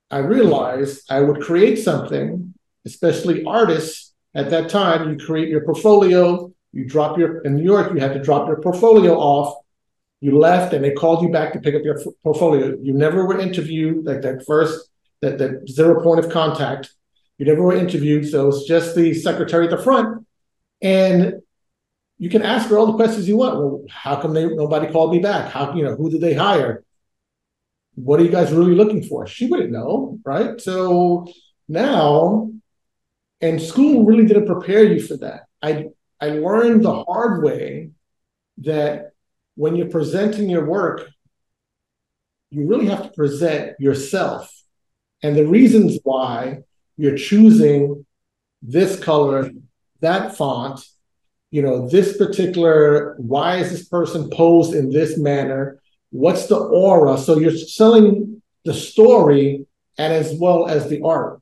I 0.10 0.20
realized 0.20 1.12
I 1.12 1.22
would 1.22 1.42
create 1.42 1.78
something, 1.78 2.54
especially 2.86 3.44
artists 3.46 4.14
at 4.34 4.50
that 4.50 4.70
time. 4.70 5.10
You 5.10 5.26
create 5.26 5.50
your 5.50 5.64
portfolio, 5.64 6.52
you 6.72 6.86
drop 6.86 7.18
your, 7.18 7.42
in 7.42 7.56
New 7.56 7.64
York, 7.64 7.94
you 7.94 8.00
had 8.00 8.14
to 8.14 8.24
drop 8.24 8.48
your 8.48 8.62
portfolio 8.62 9.16
off. 9.16 9.64
You 10.22 10.38
left 10.38 10.74
and 10.74 10.84
they 10.84 10.92
called 10.92 11.24
you 11.24 11.30
back 11.30 11.54
to 11.54 11.60
pick 11.60 11.76
up 11.76 11.84
your 11.84 12.00
portfolio. 12.24 12.78
You 12.82 12.94
never 12.94 13.26
were 13.26 13.40
interviewed, 13.40 14.06
like 14.06 14.22
that 14.22 14.46
first, 14.46 14.90
that, 15.22 15.38
that 15.38 15.70
zero 15.70 16.04
point 16.04 16.24
of 16.24 16.32
contact. 16.32 16.92
You 17.38 17.46
never 17.46 17.64
were 17.64 17.76
interviewed. 17.76 18.30
So 18.30 18.50
it's 18.50 18.66
just 18.66 18.96
the 18.96 19.14
secretary 19.14 19.66
at 19.66 19.72
the 19.72 19.82
front. 19.82 20.26
And 20.82 21.42
you 22.18 22.30
can 22.30 22.42
ask 22.42 22.70
her 22.70 22.78
all 22.78 22.88
the 22.88 22.94
questions 22.94 23.28
you 23.28 23.38
want. 23.38 23.58
Well, 23.58 23.84
how 23.90 24.22
come 24.22 24.34
they 24.34 24.46
nobody 24.46 24.92
called 24.92 25.14
me 25.14 25.20
back? 25.20 25.52
How 25.52 25.74
you 25.74 25.84
know 25.84 25.96
who 25.96 26.10
did 26.10 26.22
they 26.22 26.34
hire? 26.34 26.84
What 27.96 28.20
are 28.20 28.24
you 28.24 28.30
guys 28.30 28.52
really 28.52 28.76
looking 28.76 29.04
for? 29.04 29.26
She 29.26 29.48
wouldn't 29.48 29.72
know, 29.72 30.20
right? 30.26 30.60
So 30.60 31.28
now, 31.70 32.52
and 33.40 33.62
school 33.62 34.06
really 34.06 34.26
didn't 34.26 34.48
prepare 34.48 34.84
you 34.84 35.02
for 35.02 35.16
that. 35.18 35.44
I 35.62 35.88
I 36.20 36.30
learned 36.32 36.84
the 36.84 37.04
hard 37.06 37.42
way 37.42 37.92
that 38.60 39.14
when 39.60 39.76
you're 39.76 39.90
presenting 39.90 40.50
your 40.50 40.66
work, 40.66 41.10
you 42.50 42.66
really 42.66 42.88
have 42.88 43.04
to 43.04 43.10
present 43.10 43.76
yourself 43.78 44.50
and 45.22 45.36
the 45.36 45.46
reasons 45.46 46.00
why 46.04 46.60
you're 46.96 47.18
choosing 47.18 48.06
this 48.62 48.98
color, 49.00 49.52
that 50.00 50.38
font, 50.38 50.80
you 51.52 51.62
know, 51.62 51.90
this 51.90 52.16
particular, 52.16 53.16
why 53.18 53.58
is 53.58 53.72
this 53.72 53.86
person 53.86 54.30
posed 54.30 54.74
in 54.74 54.92
this 54.92 55.18
manner? 55.18 55.82
What's 56.12 56.48
the 56.48 56.58
aura? 56.58 57.18
So 57.18 57.38
you're 57.38 57.58
selling 57.58 58.42
the 58.64 58.74
story 58.74 59.66
and 59.98 60.14
as 60.14 60.34
well 60.40 60.70
as 60.70 60.88
the 60.88 61.02
art. 61.04 61.42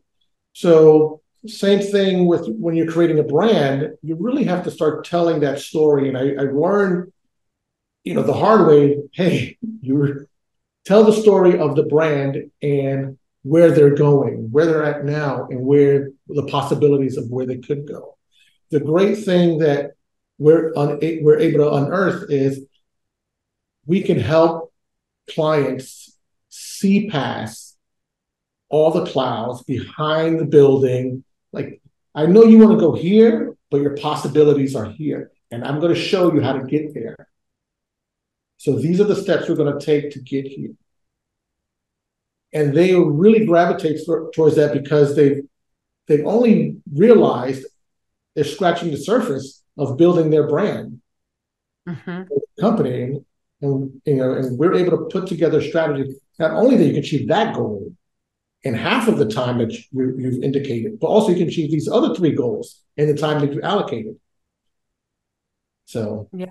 So 0.53 1.21
same 1.45 1.81
thing 1.81 2.25
with 2.25 2.47
when 2.47 2.75
you're 2.75 2.91
creating 2.91 3.19
a 3.19 3.23
brand, 3.23 3.91
you 4.01 4.15
really 4.15 4.45
have 4.45 4.63
to 4.63 4.71
start 4.71 5.05
telling 5.05 5.41
that 5.41 5.59
story. 5.59 6.09
And 6.09 6.17
I, 6.17 6.31
I 6.31 6.45
learned, 6.51 7.13
you 8.07 8.13
know, 8.13 8.23
the 8.23 8.31
hard 8.31 8.67
way, 8.67 8.97
hey, 9.11 9.57
you 9.81 10.25
tell 10.85 11.03
the 11.03 11.11
story 11.11 11.59
of 11.59 11.75
the 11.75 11.83
brand 11.83 12.49
and 12.61 13.17
where 13.43 13.69
they're 13.71 13.95
going, 13.95 14.49
where 14.49 14.65
they're 14.65 14.85
at 14.85 15.03
now, 15.03 15.45
and 15.49 15.59
where 15.59 16.11
the 16.29 16.47
possibilities 16.47 17.17
of 17.17 17.29
where 17.29 17.45
they 17.45 17.57
could 17.57 17.85
go. 17.85 18.17
The 18.71 18.79
great 18.79 19.15
thing 19.25 19.59
that 19.59 19.91
we're 20.37 20.71
un- 20.77 20.99
we're 21.21 21.39
able 21.39 21.59
to 21.65 21.73
unearth 21.73 22.31
is 22.31 22.65
we 23.85 24.01
can 24.03 24.19
help 24.19 24.71
clients 25.29 26.17
see 26.47 27.09
past 27.09 27.77
all 28.69 28.91
the 28.91 29.05
clouds 29.05 29.63
behind 29.63 30.39
the 30.39 30.45
building. 30.45 31.25
Like, 31.51 31.81
I 32.15 32.25
know 32.25 32.45
you 32.45 32.59
want 32.59 32.71
to 32.71 32.85
go 32.85 32.93
here, 32.93 33.53
but 33.69 33.81
your 33.81 33.97
possibilities 33.97 34.77
are 34.77 34.89
here. 34.89 35.31
And 35.51 35.65
I'm 35.65 35.81
going 35.81 35.93
to 35.93 35.99
show 35.99 36.33
you 36.33 36.39
how 36.39 36.53
to 36.53 36.63
get 36.63 36.93
there. 36.93 37.27
So 38.57 38.77
these 38.77 38.99
are 38.99 39.05
the 39.05 39.15
steps 39.15 39.47
we're 39.47 39.55
going 39.55 39.77
to 39.77 39.85
take 39.85 40.11
to 40.11 40.19
get 40.19 40.45
here. 40.45 40.71
And 42.53 42.73
they 42.73 42.95
really 42.95 43.45
gravitate 43.45 43.99
towards 44.33 44.55
that 44.55 44.73
because 44.73 45.15
they've 45.15 45.43
they've 46.07 46.25
only 46.25 46.77
realized 46.93 47.65
they're 48.35 48.43
scratching 48.43 48.91
the 48.91 48.97
surface 48.97 49.63
of 49.77 49.97
building 49.97 50.29
their 50.29 50.47
brand 50.47 51.01
mm-hmm. 51.87 52.23
company 52.59 53.03
and, 53.03 53.25
and 53.61 54.01
you 54.05 54.15
know 54.15 54.33
and 54.33 54.57
we're 54.57 54.75
able 54.75 54.91
to 54.91 55.05
put 55.05 55.27
together 55.27 55.59
a 55.59 55.61
strategy 55.61 56.15
not 56.39 56.51
only 56.51 56.77
that 56.77 56.85
you 56.85 56.91
can 56.91 57.03
achieve 57.03 57.27
that 57.27 57.53
goal 57.55 57.91
in 58.63 58.73
half 58.73 59.07
of 59.07 59.17
the 59.17 59.27
time 59.27 59.57
that 59.57 59.71
you, 59.73 60.15
you've 60.17 60.43
indicated 60.43 60.99
but 60.99 61.07
also 61.07 61.29
you 61.29 61.37
can 61.37 61.47
achieve 61.47 61.71
these 61.71 61.87
other 61.87 62.15
three 62.15 62.31
goals 62.31 62.81
in 62.95 63.07
the 63.07 63.17
time 63.17 63.39
that 63.41 63.53
you 63.53 63.61
allocated 63.61 64.15
so 65.85 66.29
yeah 66.33 66.45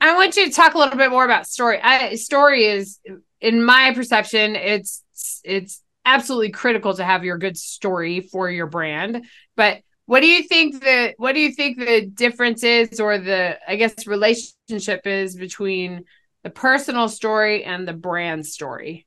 I 0.00 0.14
want 0.14 0.36
you 0.36 0.46
to 0.46 0.52
talk 0.52 0.74
a 0.74 0.78
little 0.78 0.96
bit 0.96 1.10
more 1.10 1.24
about 1.24 1.46
story. 1.46 1.80
I, 1.80 2.14
story 2.14 2.64
is, 2.64 3.00
in 3.40 3.62
my 3.62 3.92
perception, 3.94 4.56
it's 4.56 5.02
it's 5.44 5.82
absolutely 6.04 6.50
critical 6.50 6.94
to 6.94 7.04
have 7.04 7.24
your 7.24 7.38
good 7.38 7.56
story 7.56 8.20
for 8.20 8.50
your 8.50 8.66
brand. 8.66 9.24
But 9.56 9.82
what 10.06 10.20
do 10.20 10.26
you 10.26 10.42
think 10.44 10.82
the 10.82 11.14
what 11.18 11.34
do 11.34 11.40
you 11.40 11.52
think 11.52 11.78
the 11.78 12.06
difference 12.06 12.62
is 12.62 13.00
or 13.00 13.18
the 13.18 13.58
I 13.66 13.76
guess 13.76 14.06
relationship 14.06 15.06
is 15.06 15.36
between 15.36 16.04
the 16.44 16.50
personal 16.50 17.08
story 17.08 17.64
and 17.64 17.86
the 17.86 17.92
brand 17.92 18.46
story? 18.46 19.06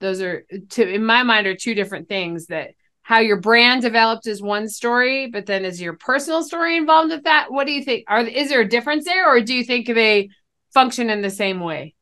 Those 0.00 0.20
are 0.20 0.44
two 0.68 0.82
in 0.82 1.04
my 1.04 1.22
mind 1.22 1.46
are 1.46 1.56
two 1.56 1.74
different 1.74 2.08
things 2.08 2.46
that 2.46 2.72
how 3.04 3.20
your 3.20 3.36
brand 3.36 3.82
developed 3.82 4.26
is 4.26 4.42
one 4.42 4.66
story, 4.68 5.28
but 5.28 5.44
then 5.44 5.64
is 5.64 5.80
your 5.80 5.92
personal 5.92 6.42
story 6.42 6.76
involved 6.76 7.10
with 7.10 7.24
that? 7.24 7.52
What 7.52 7.66
do 7.66 7.72
you 7.72 7.84
think? 7.84 8.04
Are 8.08 8.20
is 8.20 8.48
there 8.48 8.62
a 8.62 8.68
difference 8.68 9.04
there 9.04 9.30
or 9.30 9.40
do 9.42 9.54
you 9.54 9.62
think 9.62 9.86
they 9.86 10.30
function 10.72 11.10
in 11.10 11.20
the 11.20 11.30
same 11.30 11.60
way? 11.60 11.94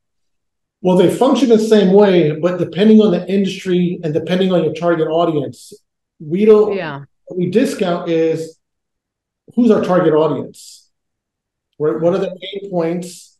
Well, 0.80 0.96
they 0.96 1.14
function 1.14 1.48
the 1.48 1.58
same 1.58 1.92
way, 1.92 2.32
but 2.32 2.58
depending 2.58 3.00
on 3.00 3.10
the 3.10 3.28
industry 3.28 4.00
and 4.02 4.14
depending 4.14 4.52
on 4.52 4.64
your 4.64 4.74
target 4.74 5.08
audience, 5.08 5.72
we 6.18 6.44
don't 6.44 6.76
yeah 6.76 7.04
what 7.26 7.38
we 7.38 7.50
discount 7.50 8.08
is 8.08 8.58
who's 9.54 9.70
our 9.70 9.82
target 9.82 10.14
audience? 10.14 10.90
What 11.78 12.14
are 12.14 12.18
the 12.18 12.36
pain 12.40 12.70
points? 12.70 13.38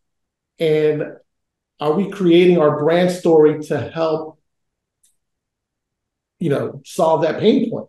And 0.59 1.05
are 1.79 1.93
we 1.93 2.11
creating 2.11 2.59
our 2.59 2.79
brand 2.79 3.11
story 3.11 3.63
to 3.65 3.91
help, 3.91 4.32
you 6.43 6.51
know, 6.51 6.83
solve 6.85 7.23
that 7.23 7.39
pain 7.39 7.71
point? 7.71 7.89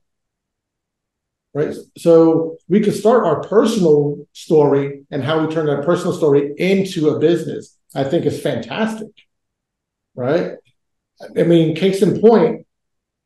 Right. 1.55 1.75
So 1.97 2.57
we 2.67 2.79
could 2.81 2.95
start 2.95 3.25
our 3.25 3.41
personal 3.41 4.27
story 4.33 5.05
and 5.11 5.23
how 5.23 5.45
we 5.45 5.53
turn 5.53 5.67
that 5.67 5.85
personal 5.85 6.13
story 6.13 6.53
into 6.57 7.09
a 7.09 7.19
business. 7.19 7.77
I 7.95 8.03
think 8.03 8.25
is 8.25 8.41
fantastic. 8.41 9.09
Right. 10.15 10.53
I 11.37 11.43
mean, 11.43 11.75
case 11.75 12.01
in 12.01 12.19
point, 12.19 12.65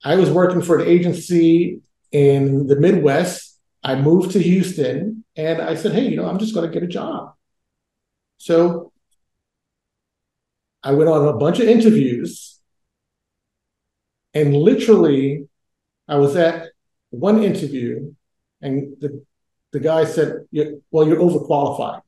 I 0.03 0.15
was 0.15 0.29
working 0.29 0.61
for 0.61 0.79
an 0.79 0.87
agency 0.87 1.81
in 2.11 2.67
the 2.67 2.75
Midwest. 2.75 3.59
I 3.83 3.95
moved 3.95 4.31
to 4.31 4.39
Houston 4.39 5.23
and 5.35 5.61
I 5.61 5.75
said, 5.75 5.93
hey, 5.93 6.07
you 6.07 6.17
know, 6.17 6.25
I'm 6.25 6.39
just 6.39 6.53
going 6.53 6.69
to 6.69 6.73
get 6.73 6.83
a 6.83 6.91
job. 6.91 7.33
So 8.37 8.91
I 10.83 10.91
went 10.91 11.09
on 11.09 11.27
a 11.27 11.37
bunch 11.37 11.59
of 11.59 11.67
interviews 11.67 12.56
and 14.37 14.55
literally 14.55 15.47
I 16.07 16.17
was 16.17 16.35
at 16.35 16.69
one 17.09 17.43
interview 17.43 18.13
and 18.61 18.95
the, 19.01 19.23
the 19.71 19.79
guy 19.79 20.05
said, 20.05 20.45
well, 20.91 21.07
you're 21.07 21.17
overqualified. 21.27 22.01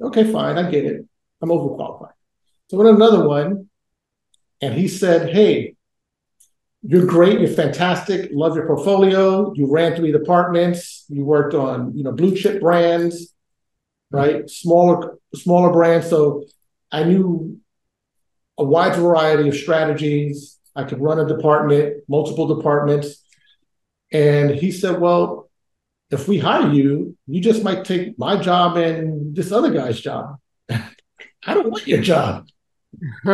Okay, 0.00 0.30
fine, 0.30 0.56
I 0.58 0.70
get 0.70 0.84
it. 0.84 1.04
I'm 1.42 1.48
overqualified. 1.48 2.12
So 2.68 2.78
went 2.78 2.96
another 2.96 3.26
one 3.28 3.68
and 4.60 4.74
he 4.74 4.86
said, 4.88 5.30
hey, 5.30 5.74
you're 6.82 7.06
great. 7.06 7.40
You're 7.40 7.50
fantastic. 7.64 8.30
Love 8.32 8.54
your 8.54 8.66
portfolio. 8.66 9.52
You 9.54 9.66
ran 9.68 9.96
three 9.96 10.12
departments. 10.12 11.04
You 11.08 11.24
worked 11.24 11.54
on, 11.54 11.96
you 11.96 12.04
know, 12.04 12.12
blue 12.12 12.36
chip 12.36 12.60
brands, 12.60 13.34
right? 14.12 14.48
Smaller, 14.48 15.18
smaller 15.34 15.72
brands. 15.72 16.08
So 16.08 16.44
I 16.92 17.02
knew 17.02 17.58
a 18.56 18.64
wide 18.64 18.94
variety 18.94 19.48
of 19.48 19.56
strategies. 19.56 20.55
I 20.76 20.84
could 20.84 21.00
run 21.00 21.18
a 21.18 21.26
department, 21.26 22.04
multiple 22.08 22.54
departments. 22.54 23.24
And 24.12 24.50
he 24.50 24.70
said, 24.70 25.00
Well, 25.00 25.50
if 26.10 26.28
we 26.28 26.38
hire 26.38 26.70
you, 26.72 27.16
you 27.26 27.40
just 27.40 27.64
might 27.64 27.84
take 27.84 28.18
my 28.18 28.36
job 28.36 28.76
and 28.76 29.34
this 29.34 29.50
other 29.50 29.72
guy's 29.72 30.00
job. 30.00 30.36
I 30.70 31.54
don't 31.54 31.70
want 31.70 31.86
your 31.86 32.02
job. 32.02 32.46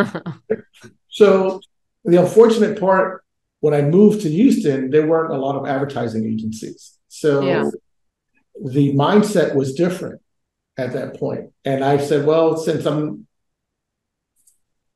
so 1.09 1.59
the 2.03 2.21
unfortunate 2.21 2.79
part 2.79 3.23
when 3.59 3.73
I 3.73 3.81
moved 3.81 4.21
to 4.21 4.29
Houston, 4.29 4.89
there 4.89 5.07
weren't 5.07 5.31
a 5.31 5.37
lot 5.37 5.55
of 5.55 5.65
advertising 5.65 6.25
agencies. 6.25 6.97
So 7.07 7.41
yeah. 7.41 7.69
the 8.61 8.93
mindset 8.93 9.55
was 9.55 9.73
different 9.73 10.21
at 10.77 10.93
that 10.93 11.17
point. 11.17 11.51
And 11.63 11.83
I 11.83 11.97
said, 11.97 12.25
well, 12.25 12.57
since 12.57 12.85
I'm 12.85 13.27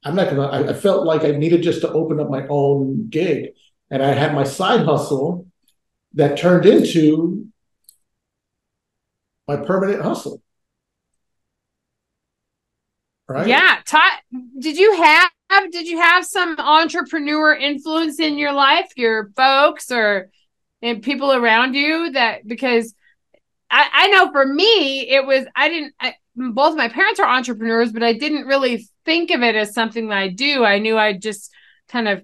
I'm 0.04 0.16
not 0.16 0.30
gonna 0.30 0.48
I, 0.48 0.70
I 0.70 0.74
felt 0.74 1.06
like 1.06 1.24
I 1.24 1.32
needed 1.32 1.63
just 1.63 1.82
to 1.82 1.92
open 1.92 2.20
up 2.20 2.30
my 2.30 2.46
own 2.48 3.10
gig. 3.10 3.50
And 3.89 4.04
I 4.04 4.13
had 4.13 4.34
my 4.34 4.44
side 4.44 4.86
hustle 4.86 5.48
that 6.13 6.38
turned 6.38 6.66
into 6.66 7.48
my 9.48 9.58
permanent 9.58 10.01
hustle. 10.01 10.42
Right? 13.30 13.48
Yeah. 13.48 13.80
Todd, 13.86 14.12
did 14.60 14.77
you 14.77 14.94
have 15.01 15.32
did 15.72 15.88
you 15.88 16.00
have 16.00 16.25
some 16.25 16.58
entrepreneur 16.60 17.54
influence 17.54 18.20
in 18.20 18.38
your 18.38 18.54
life, 18.54 18.92
your 18.96 19.32
folks 19.36 19.92
or 19.92 20.30
and 20.82 21.01
people 21.01 21.34
around 21.34 21.74
you 21.74 22.12
that 22.12 22.48
because 22.48 22.94
I, 23.70 23.89
I 23.92 24.08
know 24.08 24.32
for 24.32 24.46
me 24.46 25.10
it 25.10 25.25
was 25.25 25.46
I 25.56 25.70
didn't 25.70 25.94
both 26.38 26.77
my 26.77 26.88
parents 26.88 27.20
are 27.20 27.27
entrepreneurs, 27.27 27.91
but 27.91 28.03
I 28.03 28.13
didn't 28.13 28.46
really 28.46 28.88
think 29.06 29.32
of 29.32 29.41
it 29.41 29.56
as 29.56 29.74
something 29.74 30.10
that 30.10 30.17
I 30.17 30.29
do. 30.29 30.63
I 30.63 30.79
knew 30.79 30.98
I 30.98 31.13
just 31.13 31.51
kind 31.89 32.08
of 32.08 32.24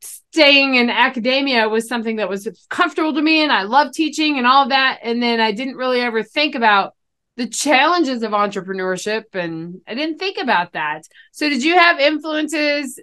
staying 0.00 0.76
in 0.76 0.88
academia 0.88 1.68
was 1.68 1.88
something 1.88 2.16
that 2.16 2.28
was 2.28 2.48
comfortable 2.70 3.12
to 3.14 3.22
me 3.22 3.42
and 3.42 3.50
I 3.50 3.62
love 3.62 3.92
teaching 3.92 4.38
and 4.38 4.46
all 4.46 4.64
of 4.64 4.68
that. 4.68 5.00
And 5.02 5.22
then 5.22 5.40
I 5.40 5.52
didn't 5.52 5.76
really 5.76 6.00
ever 6.00 6.22
think 6.22 6.54
about 6.54 6.94
the 7.36 7.48
challenges 7.48 8.22
of 8.22 8.32
entrepreneurship 8.32 9.24
and 9.34 9.80
I 9.86 9.94
didn't 9.94 10.18
think 10.18 10.38
about 10.38 10.74
that. 10.74 11.02
So 11.32 11.48
did 11.48 11.64
you 11.64 11.76
have 11.76 11.98
influences 11.98 13.00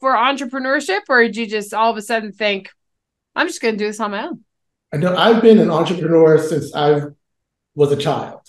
for 0.00 0.14
entrepreneurship 0.14 1.00
or 1.08 1.22
did 1.24 1.36
you 1.36 1.46
just 1.46 1.74
all 1.74 1.90
of 1.90 1.96
a 1.96 2.02
sudden 2.02 2.32
think, 2.32 2.70
I'm 3.36 3.48
just 3.48 3.60
going 3.60 3.74
to 3.74 3.78
do 3.78 3.86
this 3.86 4.00
on 4.00 4.12
my 4.12 4.26
own? 4.26 4.44
I 4.92 4.96
know 4.96 5.14
I've 5.14 5.42
been 5.42 5.58
an 5.58 5.70
entrepreneur 5.70 6.38
since 6.38 6.74
I 6.74 7.02
was 7.74 7.90
a 7.90 7.96
child, 7.96 8.40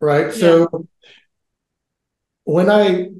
right? 0.00 0.26
Yeah. 0.26 0.32
So 0.32 0.88
when 2.44 2.70
I 2.70 3.10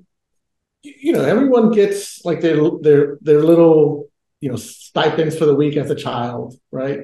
you 0.85 1.13
know, 1.13 1.25
everyone 1.25 1.71
gets 1.71 2.25
like 2.25 2.41
their 2.41 2.57
their 2.83 3.19
their 3.23 3.43
little 3.43 4.09
you 4.41 4.51
know 4.51 4.57
stipends 4.57 5.37
for 5.37 5.47
the 5.47 5.55
week 5.55 5.77
as 5.77 5.91
a 5.91 5.95
child, 5.95 6.55
right? 6.71 7.01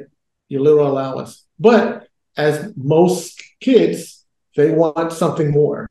Your 0.49 0.61
little 0.61 0.87
allowance. 0.87 1.47
But 1.59 2.09
as 2.37 2.73
most 2.77 3.43
kids, 3.61 4.25
they 4.57 4.71
want 4.71 5.13
something 5.13 5.51
more. 5.51 5.87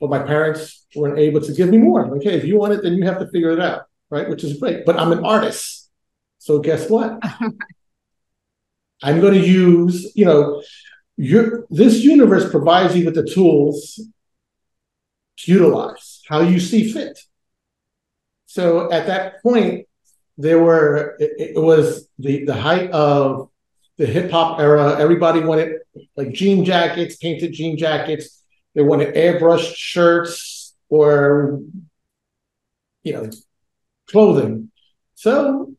But 0.00 0.10
my 0.10 0.18
parents 0.18 0.86
weren't 0.94 1.18
able 1.18 1.40
to 1.40 1.52
give 1.52 1.70
me 1.70 1.78
more. 1.78 2.06
Like, 2.06 2.22
hey, 2.22 2.36
if 2.36 2.44
you 2.44 2.58
want 2.58 2.74
it, 2.74 2.82
then 2.82 2.94
you 2.94 3.04
have 3.06 3.18
to 3.18 3.28
figure 3.28 3.50
it 3.50 3.60
out, 3.60 3.82
right? 4.10 4.28
Which 4.28 4.44
is 4.44 4.58
great. 4.58 4.84
But 4.84 4.98
I'm 4.98 5.12
an 5.12 5.24
artist. 5.24 5.90
So 6.38 6.58
guess 6.58 6.90
what? 6.90 7.18
I'm 9.02 9.20
going 9.20 9.34
to 9.34 9.46
use, 9.46 10.12
you 10.14 10.24
know, 10.24 10.62
your 11.16 11.66
this 11.70 12.04
universe 12.04 12.50
provides 12.50 12.94
you 12.96 13.04
with 13.04 13.14
the 13.14 13.26
tools 13.26 14.00
to 15.38 15.52
utilize 15.52 16.22
how 16.28 16.40
you 16.40 16.60
see 16.60 16.90
fit. 16.90 17.18
So 18.46 18.90
at 18.90 19.06
that 19.06 19.42
point, 19.42 19.86
there 20.38 20.62
were 20.62 21.16
it, 21.18 21.56
it 21.56 21.60
was 21.60 22.08
the 22.18 22.44
the 22.44 22.54
height 22.54 22.90
of 22.90 23.50
the 23.96 24.06
hip 24.06 24.30
hop 24.30 24.60
era. 24.60 24.98
Everybody 24.98 25.40
wanted 25.40 25.78
like 26.16 26.32
jean 26.32 26.64
jackets, 26.64 27.16
painted 27.16 27.52
jean 27.52 27.78
jackets. 27.78 28.42
They 28.74 28.82
wanted 28.82 29.14
airbrushed 29.14 29.74
shirts 29.74 30.74
or 30.88 31.60
you 33.02 33.12
know 33.14 33.30
clothing. 34.08 34.70
So 35.14 35.74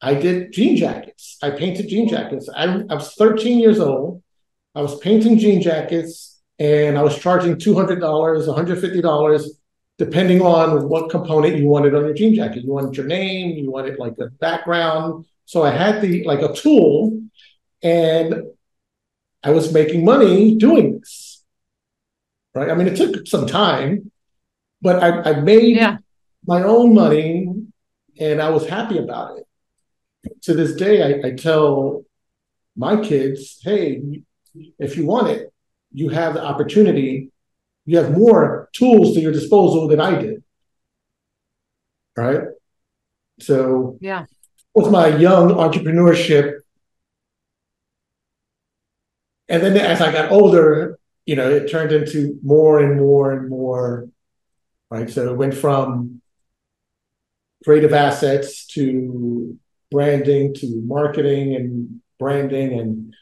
I 0.00 0.14
did 0.14 0.52
jean 0.52 0.76
jackets. 0.76 1.36
I 1.42 1.50
painted 1.50 1.88
jean 1.88 2.08
jackets. 2.08 2.48
I, 2.48 2.64
I 2.64 2.94
was 2.94 3.14
13 3.14 3.58
years 3.58 3.78
old. 3.78 4.21
I 4.74 4.80
was 4.80 4.98
painting 5.00 5.38
jean 5.38 5.60
jackets 5.60 6.40
and 6.58 6.96
I 6.96 7.02
was 7.02 7.18
charging 7.18 7.56
$200, 7.56 8.00
$150 8.00 9.48
depending 9.98 10.40
on 10.40 10.88
what 10.88 11.10
component 11.10 11.56
you 11.56 11.66
wanted 11.66 11.94
on 11.94 12.04
your 12.04 12.14
jean 12.14 12.34
jacket. 12.34 12.64
You 12.64 12.72
wanted 12.72 12.96
your 12.96 13.06
name, 13.06 13.56
you 13.56 13.70
wanted 13.70 13.98
like 13.98 14.14
a 14.18 14.28
background. 14.28 15.26
So 15.44 15.62
I 15.62 15.70
had 15.70 16.00
the 16.00 16.24
like 16.24 16.40
a 16.40 16.54
tool 16.54 17.22
and 17.82 18.42
I 19.42 19.50
was 19.50 19.72
making 19.72 20.04
money 20.04 20.56
doing 20.56 20.98
this. 20.98 21.44
Right. 22.54 22.70
I 22.70 22.74
mean, 22.74 22.86
it 22.86 22.96
took 22.96 23.26
some 23.26 23.46
time, 23.46 24.10
but 24.80 25.02
I, 25.02 25.30
I 25.30 25.40
made 25.40 25.76
yeah. 25.76 25.98
my 26.46 26.62
own 26.62 26.94
money 26.94 27.48
and 28.18 28.42
I 28.42 28.50
was 28.50 28.68
happy 28.68 28.98
about 28.98 29.38
it. 29.38 29.46
To 30.42 30.54
this 30.54 30.74
day, 30.74 31.02
I, 31.02 31.28
I 31.28 31.30
tell 31.32 32.04
my 32.76 33.02
kids, 33.02 33.60
hey, 33.62 34.22
if 34.78 34.96
you 34.96 35.06
want 35.06 35.28
it, 35.28 35.52
you 35.92 36.08
have 36.08 36.34
the 36.34 36.44
opportunity 36.44 37.32
you 37.84 37.98
have 37.98 38.16
more 38.16 38.68
tools 38.72 39.14
to 39.14 39.20
your 39.20 39.32
disposal 39.32 39.88
than 39.88 40.00
I 40.00 40.20
did. 40.20 40.42
Right. 42.16 42.42
So 43.40 43.98
yeah, 44.00 44.26
with 44.74 44.90
my 44.90 45.08
young 45.08 45.50
entrepreneurship, 45.50 46.60
and 49.48 49.62
then 49.62 49.76
as 49.76 50.00
I 50.00 50.12
got 50.12 50.30
older, 50.30 50.98
you 51.26 51.36
know, 51.36 51.50
it 51.50 51.70
turned 51.70 51.92
into 51.92 52.38
more 52.42 52.80
and 52.80 53.00
more 53.00 53.32
and 53.32 53.48
more. 53.48 54.08
Right. 54.90 55.10
So 55.10 55.32
it 55.32 55.36
went 55.36 55.54
from 55.54 56.20
creative 57.64 57.92
assets 57.92 58.66
to 58.66 59.58
branding 59.90 60.54
to 60.54 60.82
marketing 60.84 61.54
and 61.54 62.00
branding 62.18 62.78
and 62.78 63.14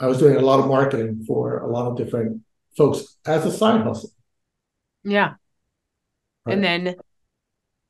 I 0.00 0.06
was 0.06 0.18
doing 0.18 0.36
a 0.36 0.40
lot 0.40 0.60
of 0.60 0.66
marketing 0.66 1.24
for 1.26 1.58
a 1.58 1.70
lot 1.70 1.86
of 1.86 1.96
different 1.96 2.42
folks 2.76 3.16
as 3.26 3.46
a 3.46 3.50
side 3.50 3.82
hustle. 3.82 4.10
Yeah. 5.04 5.34
Right. 6.44 6.54
And 6.54 6.64
then 6.64 6.96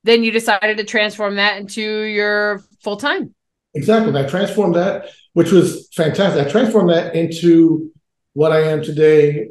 then 0.04 0.22
you 0.22 0.30
decided 0.30 0.76
to 0.76 0.84
transform 0.84 1.36
that 1.36 1.56
into 1.56 1.82
your 1.82 2.62
full 2.82 2.98
time. 2.98 3.34
Exactly. 3.74 4.16
I 4.18 4.26
transformed 4.26 4.76
that, 4.76 5.10
which 5.32 5.50
was 5.50 5.88
fantastic. 5.94 6.46
I 6.46 6.50
transformed 6.50 6.90
that 6.90 7.14
into 7.14 7.90
what 8.34 8.52
I 8.52 8.60
am 8.70 8.82
today, 8.82 9.48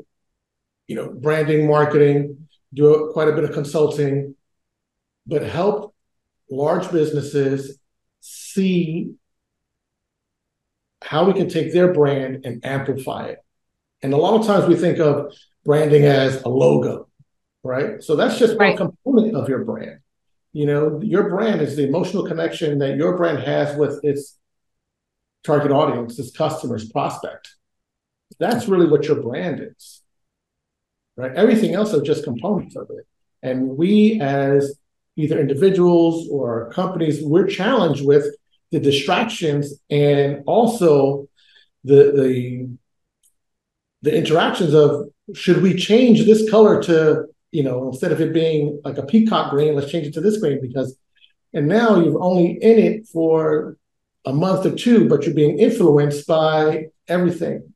you 0.87 0.95
know, 0.95 1.09
branding, 1.09 1.67
marketing, 1.67 2.47
do 2.73 3.09
quite 3.13 3.27
a 3.27 3.33
bit 3.33 3.43
of 3.43 3.51
consulting, 3.51 4.35
but 5.25 5.41
help 5.41 5.95
large 6.49 6.89
businesses 6.91 7.79
see 8.21 9.15
how 11.13 11.23
we 11.25 11.33
can 11.33 11.47
take 11.47 11.71
their 11.71 11.93
brand 11.93 12.43
and 12.43 12.65
amplify 12.65 13.27
it. 13.27 13.37
And 14.01 14.13
a 14.13 14.17
lot 14.17 14.39
of 14.39 14.47
times 14.47 14.65
we 14.67 14.75
think 14.75 14.97
of 14.97 15.31
branding 15.63 16.05
as 16.05 16.41
a 16.41 16.49
logo, 16.49 17.07
right? 17.63 18.01
So 18.01 18.15
that's 18.15 18.39
just 18.39 18.57
right. 18.57 18.77
one 18.79 18.89
component 18.89 19.35
of 19.35 19.47
your 19.47 19.63
brand. 19.63 19.99
You 20.53 20.65
know, 20.65 20.99
your 21.03 21.29
brand 21.29 21.61
is 21.61 21.75
the 21.75 21.87
emotional 21.87 22.25
connection 22.25 22.79
that 22.79 22.97
your 22.97 23.15
brand 23.15 23.37
has 23.43 23.77
with 23.77 23.99
its 24.03 24.39
target 25.43 25.71
audience, 25.71 26.17
its 26.17 26.35
customers, 26.35 26.89
prospect. 26.89 27.47
That's 28.39 28.67
really 28.67 28.87
what 28.87 29.05
your 29.05 29.21
brand 29.21 29.61
is, 29.61 30.01
right? 31.15 31.35
Everything 31.35 31.75
else 31.75 31.93
are 31.93 32.01
just 32.01 32.23
components 32.23 32.75
of 32.75 32.89
it. 32.89 33.05
And 33.43 33.77
we, 33.77 34.19
as 34.19 34.79
either 35.15 35.39
individuals 35.39 36.27
or 36.31 36.71
companies, 36.71 37.23
we're 37.23 37.45
challenged 37.45 38.03
with 38.03 38.25
the 38.73 38.79
distractions 38.79 39.79
and 39.91 40.41
also 40.47 41.27
the 41.83 42.11
the 42.19 42.67
the 44.01 44.17
interactions 44.17 44.73
of 44.73 45.09
should 45.35 45.61
we 45.61 45.75
change 45.75 46.25
this 46.25 46.49
color 46.49 46.81
to 46.81 47.25
you 47.51 47.61
know 47.61 47.87
instead 47.87 48.11
of 48.11 48.19
it 48.19 48.33
being 48.33 48.81
like 48.83 48.97
a 48.97 49.05
peacock 49.05 49.51
green 49.51 49.75
let's 49.75 49.91
change 49.91 50.07
it 50.07 50.13
to 50.15 50.21
this 50.21 50.39
green 50.39 50.59
because 50.59 50.97
and 51.53 51.67
now 51.67 52.01
you're 52.01 52.19
only 52.19 52.53
in 52.69 52.79
it 52.79 53.07
for 53.07 53.77
a 54.25 54.33
month 54.33 54.65
or 54.65 54.73
two 54.75 55.07
but 55.07 55.23
you're 55.23 55.35
being 55.35 55.59
influenced 55.59 56.25
by 56.25 56.87
everything. 57.07 57.71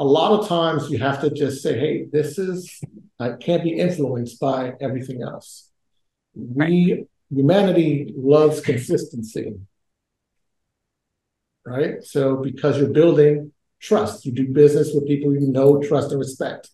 A 0.00 0.04
lot 0.04 0.32
of 0.32 0.48
times 0.48 0.90
you 0.90 0.98
have 0.98 1.20
to 1.20 1.30
just 1.30 1.62
say 1.62 1.78
hey 1.78 2.06
this 2.10 2.38
is 2.38 2.80
i 3.20 3.28
can't 3.44 3.62
be 3.62 3.74
influenced 3.86 4.40
by 4.40 4.72
everything 4.80 5.22
else. 5.22 5.70
We 6.34 7.04
humanity 7.30 8.12
loves 8.16 8.60
consistency 8.60 9.54
right 11.66 12.02
so 12.02 12.36
because 12.36 12.78
you're 12.78 12.88
building 12.90 13.52
trust. 13.80 14.24
You 14.24 14.32
do 14.32 14.48
business 14.48 14.92
with 14.94 15.06
people 15.06 15.32
you 15.32 15.48
know, 15.50 15.82
trust, 15.82 16.10
and 16.10 16.20
respect. 16.20 16.68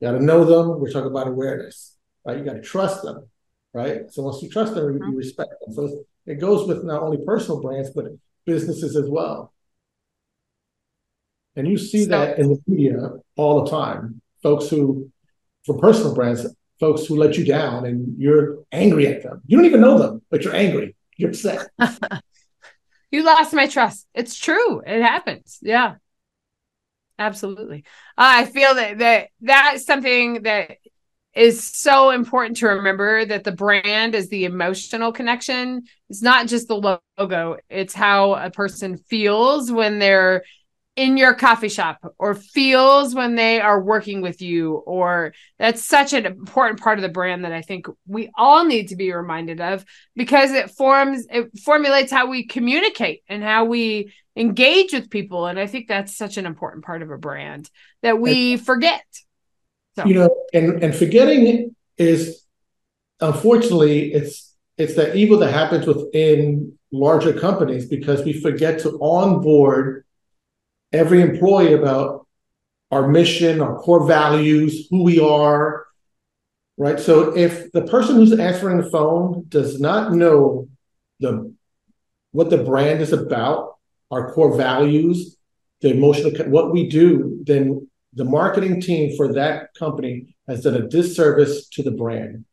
You 0.00 0.08
got 0.08 0.18
to 0.18 0.24
know 0.24 0.44
them. 0.44 0.80
We're 0.80 0.90
talking 0.90 1.10
about 1.10 1.28
awareness, 1.28 1.96
right? 2.24 2.36
You 2.36 2.44
got 2.44 2.54
to 2.54 2.62
trust 2.62 3.02
them, 3.02 3.28
right? 3.72 4.10
So 4.10 4.22
once 4.22 4.42
you 4.42 4.50
trust 4.50 4.74
them, 4.74 4.92
you, 4.92 5.06
you 5.06 5.16
respect 5.16 5.54
them. 5.64 5.74
So 5.74 6.04
it 6.26 6.34
goes 6.36 6.66
with 6.66 6.84
not 6.84 7.02
only 7.02 7.24
personal 7.24 7.62
brands, 7.62 7.90
but 7.90 8.06
businesses 8.44 8.96
as 8.96 9.08
well. 9.08 9.52
And 11.54 11.66
you 11.66 11.78
see 11.78 12.04
so, 12.04 12.10
that 12.10 12.38
in 12.38 12.48
the 12.48 12.62
media 12.66 13.10
all 13.36 13.64
the 13.64 13.70
time. 13.70 14.20
Folks 14.42 14.68
who, 14.68 15.10
for 15.64 15.78
personal 15.78 16.14
brands, 16.14 16.46
folks 16.78 17.06
who 17.06 17.16
let 17.16 17.38
you 17.38 17.44
down 17.44 17.86
and 17.86 18.14
you're 18.18 18.58
angry 18.70 19.06
at 19.06 19.22
them. 19.22 19.40
You 19.46 19.56
don't 19.56 19.64
even 19.64 19.80
know 19.80 19.96
them, 19.96 20.22
but 20.30 20.42
you're 20.42 20.54
angry. 20.54 20.94
You're 21.16 21.30
upset. 21.30 21.66
you 23.10 23.24
lost 23.24 23.52
my 23.54 23.66
trust. 23.66 24.06
It's 24.14 24.36
true. 24.38 24.80
It 24.86 25.02
happens. 25.02 25.58
Yeah 25.62 25.96
absolutely 27.18 27.84
i 28.18 28.44
feel 28.44 28.74
that 28.74 28.98
that 28.98 29.28
that's 29.40 29.86
something 29.86 30.42
that 30.42 30.76
is 31.34 31.62
so 31.62 32.10
important 32.10 32.58
to 32.58 32.66
remember 32.66 33.24
that 33.24 33.44
the 33.44 33.52
brand 33.52 34.14
is 34.14 34.28
the 34.28 34.44
emotional 34.44 35.12
connection 35.12 35.82
it's 36.10 36.22
not 36.22 36.46
just 36.46 36.68
the 36.68 37.00
logo 37.18 37.56
it's 37.70 37.94
how 37.94 38.34
a 38.34 38.50
person 38.50 38.96
feels 38.98 39.72
when 39.72 39.98
they're 39.98 40.44
in 40.96 41.18
your 41.18 41.34
coffee 41.34 41.68
shop 41.68 41.98
or 42.18 42.34
feels 42.34 43.14
when 43.14 43.34
they 43.34 43.60
are 43.60 43.80
working 43.80 44.22
with 44.22 44.40
you 44.40 44.76
or 44.86 45.34
that's 45.58 45.84
such 45.84 46.14
an 46.14 46.24
important 46.24 46.80
part 46.80 46.98
of 46.98 47.02
the 47.02 47.10
brand 47.10 47.44
that 47.44 47.52
I 47.52 47.60
think 47.60 47.86
we 48.06 48.30
all 48.34 48.64
need 48.64 48.88
to 48.88 48.96
be 48.96 49.12
reminded 49.12 49.60
of 49.60 49.84
because 50.14 50.52
it 50.52 50.70
forms 50.70 51.26
it 51.30 51.50
formulates 51.58 52.10
how 52.10 52.28
we 52.28 52.46
communicate 52.46 53.22
and 53.28 53.42
how 53.42 53.66
we 53.66 54.14
engage 54.36 54.94
with 54.94 55.10
people 55.10 55.46
and 55.46 55.60
I 55.60 55.66
think 55.66 55.86
that's 55.86 56.16
such 56.16 56.38
an 56.38 56.46
important 56.46 56.84
part 56.84 57.02
of 57.02 57.10
a 57.10 57.18
brand 57.18 57.70
that 58.02 58.18
we 58.18 58.56
forget. 58.56 59.04
So. 59.96 60.06
You 60.06 60.14
know, 60.14 60.44
and 60.54 60.82
and 60.82 60.94
forgetting 60.94 61.76
is 61.98 62.42
unfortunately 63.20 64.12
it's 64.12 64.54
it's 64.78 64.94
that 64.94 65.14
evil 65.14 65.38
that 65.38 65.52
happens 65.52 65.86
within 65.86 66.78
larger 66.90 67.38
companies 67.38 67.86
because 67.86 68.24
we 68.24 68.32
forget 68.32 68.78
to 68.80 68.98
onboard 69.00 70.05
every 70.92 71.20
employee 71.20 71.72
about 71.72 72.26
our 72.90 73.08
mission, 73.08 73.60
our 73.60 73.78
core 73.78 74.06
values, 74.06 74.86
who 74.90 75.02
we 75.02 75.20
are, 75.20 75.86
right? 76.76 77.00
So 77.00 77.36
if 77.36 77.72
the 77.72 77.82
person 77.82 78.16
who's 78.16 78.38
answering 78.38 78.78
the 78.78 78.90
phone 78.90 79.44
does 79.48 79.80
not 79.80 80.12
know 80.12 80.68
the 81.20 81.54
what 82.32 82.50
the 82.50 82.58
brand 82.58 83.00
is 83.00 83.12
about, 83.12 83.76
our 84.10 84.32
core 84.32 84.56
values, 84.56 85.36
the 85.80 85.90
emotional 85.90 86.32
what 86.48 86.72
we 86.72 86.88
do, 86.88 87.40
then 87.44 87.88
the 88.14 88.24
marketing 88.24 88.80
team 88.80 89.16
for 89.16 89.32
that 89.34 89.74
company 89.78 90.36
has 90.48 90.62
done 90.62 90.74
a 90.74 90.88
disservice 90.88 91.68
to 91.70 91.82
the 91.82 91.90
brand. 91.90 92.44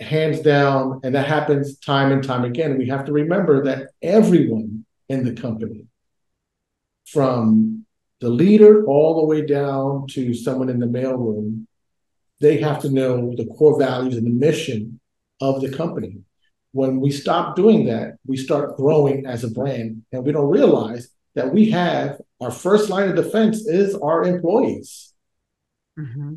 Hands 0.00 0.40
down, 0.40 1.00
and 1.04 1.14
that 1.14 1.28
happens 1.28 1.78
time 1.78 2.10
and 2.10 2.24
time 2.24 2.44
again. 2.44 2.78
We 2.78 2.88
have 2.88 3.04
to 3.04 3.12
remember 3.12 3.62
that 3.64 3.90
everyone 4.02 4.84
in 5.08 5.24
the 5.24 5.40
company 5.40 5.86
from 7.06 7.84
the 8.20 8.28
leader 8.28 8.86
all 8.86 9.20
the 9.20 9.26
way 9.26 9.44
down 9.44 10.06
to 10.08 10.34
someone 10.34 10.68
in 10.68 10.78
the 10.78 10.86
mailroom, 10.86 11.66
they 12.40 12.58
have 12.58 12.80
to 12.82 12.90
know 12.90 13.34
the 13.36 13.46
core 13.46 13.78
values 13.78 14.16
and 14.16 14.26
the 14.26 14.30
mission 14.30 15.00
of 15.40 15.60
the 15.60 15.70
company. 15.70 16.18
When 16.72 17.00
we 17.00 17.10
stop 17.10 17.54
doing 17.54 17.86
that, 17.86 18.16
we 18.26 18.36
start 18.36 18.76
growing 18.76 19.26
as 19.26 19.44
a 19.44 19.50
brand, 19.50 20.02
and 20.12 20.24
we 20.24 20.32
don't 20.32 20.50
realize 20.50 21.08
that 21.34 21.52
we 21.52 21.70
have 21.70 22.20
our 22.40 22.50
first 22.50 22.90
line 22.90 23.08
of 23.08 23.16
defense 23.16 23.66
is 23.66 23.94
our 23.94 24.24
employees. 24.24 25.12
Mm-hmm. 25.98 26.34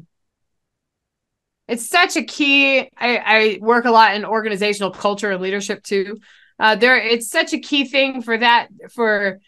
It's 1.68 1.90
such 1.90 2.16
a 2.16 2.24
key. 2.24 2.80
I, 2.98 3.18
I, 3.18 3.58
work 3.62 3.86
a 3.86 3.92
lot 3.92 4.16
in 4.16 4.24
organizational 4.24 4.92
culture 4.92 5.32
and 5.32 5.42
leadership 5.42 5.84
too. 5.84 6.18
Uh, 6.60 6.76
there, 6.76 6.98
it's 6.98 7.30
such 7.30 7.54
a 7.54 7.60
key 7.60 7.86
thing 7.86 8.22
for 8.22 8.38
that 8.38 8.70
for 8.92 9.40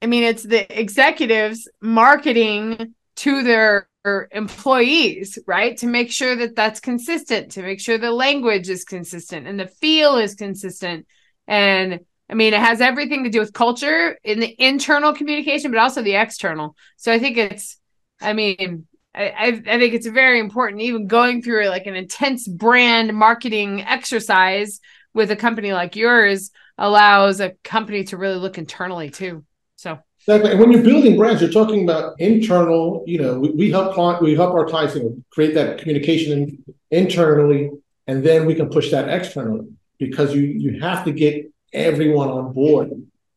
I 0.00 0.06
mean, 0.06 0.22
it's 0.22 0.44
the 0.44 0.78
executives 0.78 1.68
marketing 1.80 2.94
to 3.16 3.42
their 3.42 3.88
employees, 4.30 5.38
right? 5.46 5.76
To 5.78 5.86
make 5.86 6.10
sure 6.10 6.36
that 6.36 6.54
that's 6.54 6.80
consistent, 6.80 7.52
to 7.52 7.62
make 7.62 7.80
sure 7.80 7.98
the 7.98 8.12
language 8.12 8.68
is 8.68 8.84
consistent 8.84 9.46
and 9.46 9.58
the 9.58 9.66
feel 9.66 10.16
is 10.16 10.34
consistent. 10.34 11.06
And 11.46 12.00
I 12.30 12.34
mean, 12.34 12.54
it 12.54 12.60
has 12.60 12.80
everything 12.80 13.24
to 13.24 13.30
do 13.30 13.40
with 13.40 13.52
culture 13.52 14.18
in 14.22 14.40
the 14.40 14.54
internal 14.58 15.12
communication, 15.14 15.70
but 15.70 15.80
also 15.80 16.02
the 16.02 16.14
external. 16.14 16.76
So 16.96 17.12
I 17.12 17.18
think 17.18 17.36
it's, 17.36 17.78
I 18.20 18.34
mean, 18.34 18.86
I, 19.14 19.62
I, 19.66 19.78
think 19.78 19.94
it's 19.94 20.06
very 20.06 20.38
important, 20.38 20.82
even 20.82 21.06
going 21.06 21.42
through 21.42 21.68
like 21.68 21.86
an 21.86 21.96
intense 21.96 22.46
brand 22.46 23.14
marketing 23.14 23.82
exercise 23.82 24.80
with 25.14 25.30
a 25.30 25.36
company 25.36 25.72
like 25.72 25.96
yours 25.96 26.50
allows 26.76 27.40
a 27.40 27.54
company 27.64 28.04
to 28.04 28.16
really 28.16 28.36
look 28.36 28.58
internally 28.58 29.10
too. 29.10 29.44
So 29.78 29.96
exactly. 30.18 30.50
And 30.50 30.58
when 30.58 30.72
you're 30.72 30.82
building 30.82 31.16
brands, 31.16 31.40
you're 31.40 31.52
talking 31.52 31.84
about 31.84 32.18
internal. 32.18 33.04
You 33.06 33.22
know, 33.22 33.38
we, 33.38 33.50
we 33.50 33.70
help 33.70 33.94
client, 33.94 34.20
we 34.20 34.34
help 34.34 34.52
our 34.52 34.66
clients 34.66 34.96
you 34.96 35.04
know, 35.04 35.22
create 35.30 35.54
that 35.54 35.78
communication 35.78 36.64
internally, 36.90 37.70
and 38.08 38.24
then 38.24 38.44
we 38.44 38.56
can 38.56 38.68
push 38.70 38.90
that 38.90 39.08
externally 39.08 39.68
because 39.98 40.34
you 40.34 40.42
you 40.42 40.80
have 40.80 41.04
to 41.04 41.12
get 41.12 41.46
everyone 41.72 42.28
on 42.28 42.52
board. 42.52 42.90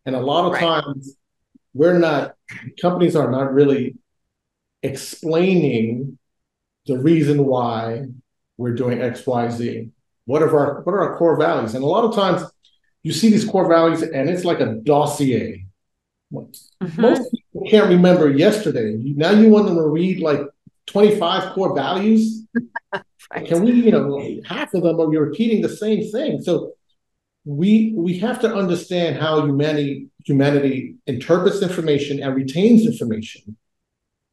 And 0.08 0.16
a 0.16 0.20
lot 0.20 0.46
of 0.48 0.54
right. 0.54 0.84
times, 0.84 1.16
we're 1.76 2.00
not 2.00 2.34
companies 2.82 3.16
are 3.16 3.30
not 3.30 3.54
really 3.54 3.98
explaining 4.82 6.18
the 6.88 6.98
reason 6.98 7.46
why 7.46 8.08
we're 8.58 8.74
doing 8.74 9.00
X, 9.00 9.28
Y, 9.28 9.50
Z. 9.50 9.90
What 10.26 10.42
are 10.42 10.58
our 10.58 10.82
what 10.82 10.94
are 10.94 11.12
our 11.12 11.18
core 11.20 11.38
values? 11.38 11.76
And 11.76 11.84
a 11.84 11.88
lot 11.88 12.04
of 12.04 12.16
times 12.16 12.50
you 13.04 13.14
see 13.14 13.30
these 13.30 13.46
core 13.46 13.70
values 13.70 14.02
and 14.02 14.28
it's 14.28 14.44
like 14.44 14.60
a 14.60 14.74
dossier 14.84 15.68
Mm-hmm. 16.32 17.02
Most 17.02 17.32
people 17.32 17.68
can't 17.70 17.90
remember 17.90 18.30
yesterday. 18.30 18.98
Now 19.16 19.32
you 19.32 19.50
want 19.50 19.68
them 19.68 19.76
to 19.76 19.88
read 19.88 20.20
like 20.20 20.42
25 20.88 21.54
core 21.54 21.76
values. 21.76 22.46
right. 22.94 23.46
Can 23.46 23.64
we, 23.64 23.72
you 23.72 23.92
know, 23.92 24.42
half 24.46 24.74
of 24.74 24.84
them 24.84 25.00
are 25.00 25.12
you're 25.12 25.26
repeating 25.26 25.62
the 25.62 25.70
same 25.70 26.10
thing. 26.12 26.42
So 26.42 26.74
we 27.46 27.94
we 27.96 28.20
have 28.20 28.40
to 28.42 28.54
understand 28.54 29.18
how 29.18 29.46
humanity 29.46 30.10
humanity 30.26 30.96
interprets 31.08 31.62
information 31.62 32.22
and 32.22 32.36
retains 32.36 32.86
information, 32.86 33.58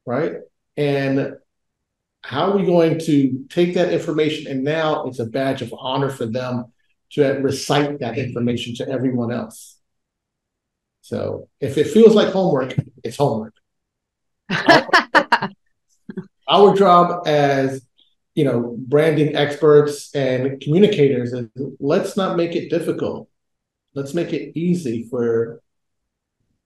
right? 0.04 0.32
And 0.76 1.36
how 2.22 2.50
are 2.50 2.56
we 2.56 2.66
going 2.66 2.98
to 2.98 3.46
take 3.48 3.74
that 3.74 3.92
information 3.92 4.50
and 4.50 4.62
now 4.62 5.06
it's 5.06 5.18
a 5.18 5.24
badge 5.24 5.62
of 5.62 5.72
honor 5.78 6.10
for 6.10 6.26
them 6.26 6.66
to 7.12 7.24
recite 7.38 8.00
that 8.00 8.18
information 8.18 8.74
to 8.74 8.88
everyone 8.88 9.32
else. 9.32 9.77
So 11.08 11.48
if 11.58 11.78
it 11.78 11.86
feels 11.86 12.14
like 12.14 12.34
homework, 12.34 12.76
it's 13.02 13.16
homework. 13.16 13.54
our, 14.50 14.90
our 16.48 16.76
job 16.76 17.26
as 17.26 17.80
you 18.34 18.44
know 18.44 18.76
branding 18.78 19.34
experts 19.34 20.14
and 20.14 20.60
communicators 20.60 21.32
is 21.32 21.48
let's 21.80 22.14
not 22.14 22.36
make 22.36 22.54
it 22.54 22.68
difficult. 22.68 23.30
Let's 23.94 24.12
make 24.12 24.34
it 24.34 24.52
easy 24.54 25.08
for 25.10 25.62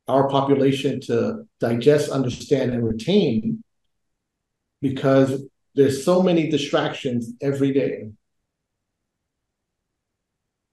our 0.08 0.28
population 0.28 1.00
to 1.02 1.46
digest, 1.60 2.10
understand, 2.10 2.72
and 2.72 2.84
retain 2.84 3.62
because 4.80 5.40
there's 5.76 6.04
so 6.04 6.20
many 6.20 6.50
distractions 6.50 7.30
every 7.40 7.72
day 7.72 8.10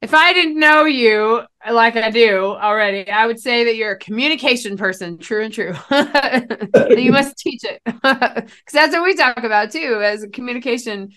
if 0.02 0.14
I 0.14 0.34
didn't 0.34 0.60
know 0.60 0.86
you 0.86 1.42
like 1.70 1.98
I 1.98 2.10
do 2.10 2.46
already, 2.46 3.10
I 3.10 3.28
would 3.28 3.40
say 3.40 3.66
that 3.66 3.76
you're 3.76 3.92
a 3.92 4.00
communication 4.00 4.78
person, 4.78 5.18
true 5.18 5.44
and 5.44 5.54
true. 5.54 5.74
you 6.98 7.12
must 7.12 7.38
teach 7.38 7.64
it 7.64 7.82
because 7.86 8.50
that's 8.72 8.94
what 8.94 9.04
we 9.04 9.16
talk 9.16 9.44
about 9.44 9.72
too 9.72 10.02
as 10.02 10.24
a 10.24 10.30
communication 10.30 11.10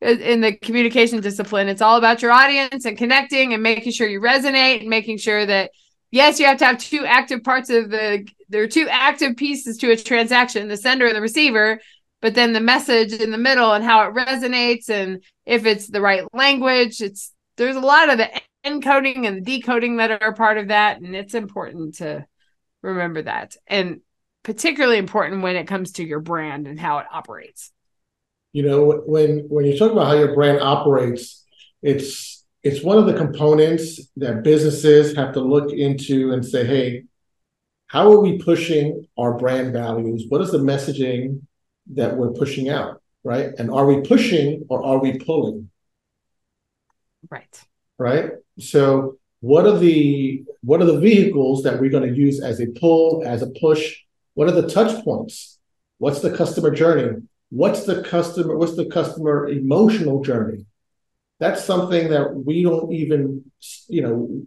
in 0.00 0.40
the 0.40 0.56
communication 0.56 1.20
discipline. 1.20 1.68
It's 1.68 1.82
all 1.82 1.98
about 1.98 2.22
your 2.22 2.32
audience 2.32 2.84
and 2.84 2.98
connecting 2.98 3.52
and 3.52 3.62
making 3.62 3.92
sure 3.92 4.08
you 4.08 4.20
resonate 4.20 4.80
and 4.80 4.88
making 4.88 5.18
sure 5.18 5.46
that 5.46 5.70
yes, 6.10 6.40
you 6.40 6.46
have 6.46 6.58
to 6.58 6.64
have 6.64 6.78
two 6.78 7.04
active 7.06 7.44
parts 7.44 7.70
of 7.70 7.90
the 7.90 8.26
there 8.48 8.62
are 8.62 8.68
two 8.68 8.88
active 8.90 9.36
pieces 9.36 9.76
to 9.78 9.92
a 9.92 9.96
transaction, 9.96 10.66
the 10.66 10.76
sender 10.76 11.06
and 11.06 11.14
the 11.14 11.20
receiver, 11.20 11.80
but 12.20 12.34
then 12.34 12.52
the 12.52 12.60
message 12.60 13.12
in 13.12 13.30
the 13.30 13.38
middle 13.38 13.72
and 13.72 13.84
how 13.84 14.02
it 14.08 14.14
resonates 14.14 14.88
and 14.88 15.22
if 15.46 15.64
it's 15.64 15.86
the 15.86 16.00
right 16.00 16.24
language, 16.34 17.00
it's 17.00 17.32
there's 17.60 17.76
a 17.76 17.80
lot 17.80 18.08
of 18.08 18.16
the 18.16 18.30
encoding 18.64 19.26
and 19.26 19.36
the 19.36 19.40
decoding 19.42 19.98
that 19.98 20.22
are 20.22 20.32
part 20.32 20.56
of 20.56 20.68
that 20.68 20.98
and 21.00 21.14
it's 21.14 21.34
important 21.34 21.96
to 21.96 22.24
remember 22.82 23.20
that 23.20 23.54
and 23.66 24.00
particularly 24.42 24.96
important 24.96 25.42
when 25.42 25.56
it 25.56 25.66
comes 25.66 25.92
to 25.92 26.04
your 26.04 26.20
brand 26.20 26.66
and 26.66 26.80
how 26.80 26.98
it 26.98 27.06
operates. 27.12 27.70
You 28.52 28.62
know 28.62 29.02
when 29.06 29.40
when 29.50 29.66
you 29.66 29.78
talk 29.78 29.92
about 29.92 30.06
how 30.06 30.14
your 30.14 30.34
brand 30.34 30.60
operates 30.60 31.44
it's 31.82 32.44
it's 32.62 32.82
one 32.82 32.96
of 32.96 33.06
the 33.06 33.14
components 33.14 34.08
that 34.16 34.42
businesses 34.42 35.14
have 35.16 35.34
to 35.34 35.40
look 35.40 35.70
into 35.70 36.32
and 36.32 36.44
say 36.44 36.64
hey 36.64 37.04
how 37.88 38.10
are 38.10 38.20
we 38.20 38.38
pushing 38.38 39.06
our 39.18 39.36
brand 39.36 39.72
values? 39.72 40.24
What 40.28 40.40
is 40.40 40.52
the 40.52 40.58
messaging 40.58 41.42
that 41.92 42.16
we're 42.16 42.32
pushing 42.32 42.70
out? 42.70 43.02
Right? 43.22 43.50
And 43.58 43.70
are 43.70 43.84
we 43.84 44.00
pushing 44.00 44.64
or 44.70 44.82
are 44.86 44.98
we 44.98 45.18
pulling 45.18 45.70
Right. 47.30 47.64
Right. 47.98 48.30
So 48.58 49.18
what 49.40 49.66
are 49.66 49.78
the 49.78 50.44
what 50.62 50.82
are 50.82 50.86
the 50.86 51.00
vehicles 51.00 51.62
that 51.62 51.80
we're 51.80 51.90
going 51.90 52.08
to 52.08 52.16
use 52.16 52.40
as 52.40 52.60
a 52.60 52.66
pull, 52.66 53.22
as 53.24 53.42
a 53.42 53.50
push? 53.60 53.96
What 54.34 54.48
are 54.48 54.60
the 54.60 54.68
touch 54.68 55.02
points? 55.04 55.58
What's 55.98 56.20
the 56.20 56.34
customer 56.34 56.70
journey? 56.70 57.22
What's 57.50 57.84
the 57.84 58.02
customer, 58.02 58.56
what's 58.56 58.76
the 58.76 58.86
customer 58.86 59.48
emotional 59.48 60.22
journey? 60.22 60.66
That's 61.40 61.64
something 61.64 62.10
that 62.10 62.34
we 62.34 62.62
don't 62.62 62.92
even, 62.92 63.50
you 63.88 64.02
know, 64.02 64.42